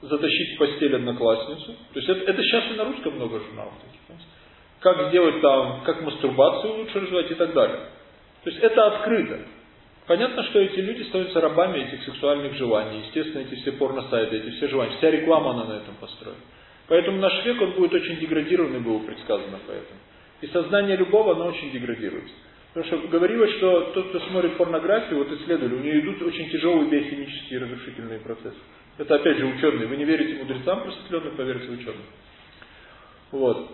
затащить 0.03 0.57
в 0.57 0.59
постель 0.59 0.97
одноклассницу. 0.97 1.73
То 1.93 2.01
есть 2.01 2.09
это, 2.09 2.33
это 2.33 2.43
сейчас 2.43 2.65
и 2.73 2.75
на 2.75 2.85
русском 2.85 3.15
много 3.15 3.39
журналов. 3.39 3.75
Как 4.81 5.09
сделать 5.11 5.41
там, 5.41 5.83
как 5.85 6.03
мастурбацию 6.03 6.79
лучше 6.79 6.99
развивать 6.99 7.31
и 7.31 7.35
так 7.35 7.53
далее. 7.53 7.79
То 8.43 8.51
есть 8.51 8.61
это 8.61 8.87
открыто. 8.87 9.39
Понятно, 10.09 10.43
что 10.45 10.59
эти 10.59 10.81
люди 10.81 11.05
становятся 11.05 11.41
рабами 11.41 11.79
этих 11.79 12.03
сексуальных 12.03 12.55
желаний. 12.55 13.05
Естественно, 13.07 13.43
эти 13.43 13.55
все 13.61 13.73
порно-сайты, 13.73 14.39
эти 14.39 14.51
все 14.57 14.67
желания. 14.67 14.97
Вся 14.97 15.13
реклама 15.13 15.53
она 15.53 15.65
на 15.67 15.73
этом 15.75 15.95
построена. 16.01 16.41
Поэтому 16.89 17.19
наш 17.19 17.45
век, 17.45 17.63
он 17.63 17.73
будет 17.75 17.95
очень 17.95 18.19
деградированный, 18.19 18.81
было 18.81 18.99
предсказано 18.99 19.61
поэтому. 19.65 20.01
И 20.41 20.49
сознание 20.49 20.97
любого, 20.97 21.37
оно 21.37 21.47
очень 21.47 21.71
деградируется. 21.71 22.35
Потому 22.73 22.87
что 22.87 23.09
говорилось, 23.09 23.51
что 23.57 23.91
тот, 23.95 24.11
кто 24.11 24.21
смотрит 24.21 24.57
порнографию, 24.57 25.19
вот 25.19 25.33
исследовали, 25.33 25.75
у 25.75 25.81
нее 25.81 26.01
идут 26.01 26.23
очень 26.23 26.51
тяжелые 26.51 26.89
биохимические 26.89 27.61
разрушительные 27.61 28.21
процессы. 28.21 28.59
Это 28.97 29.17
опять 29.17 29.39
же 29.39 29.47
ученые. 29.47 29.89
Вы 29.89 29.97
не 29.97 30.05
верите 30.05 30.35
мудрецам 30.35 30.83
просветленным, 30.83 31.37
поверьте 31.37 31.69
ученым. 31.69 32.03
Вот. 33.33 33.71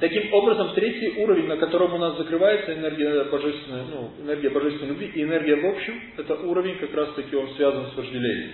Таким 0.00 0.32
образом, 0.32 0.74
третий 0.74 1.20
уровень, 1.22 1.46
на 1.46 1.58
котором 1.58 1.94
у 1.94 1.98
нас 1.98 2.16
закрывается 2.16 2.72
энергия 2.72 3.24
божественной, 3.24 3.82
ну, 3.90 4.10
энергия 4.24 4.48
божественной 4.48 4.88
любви 4.88 5.12
и 5.14 5.22
энергия 5.22 5.56
в 5.56 5.66
общем, 5.66 6.00
это 6.16 6.34
уровень 6.34 6.78
как 6.78 6.94
раз 6.94 7.12
таки 7.14 7.36
он 7.36 7.54
связан 7.54 7.90
с 7.92 7.96
вожделением. 7.96 8.52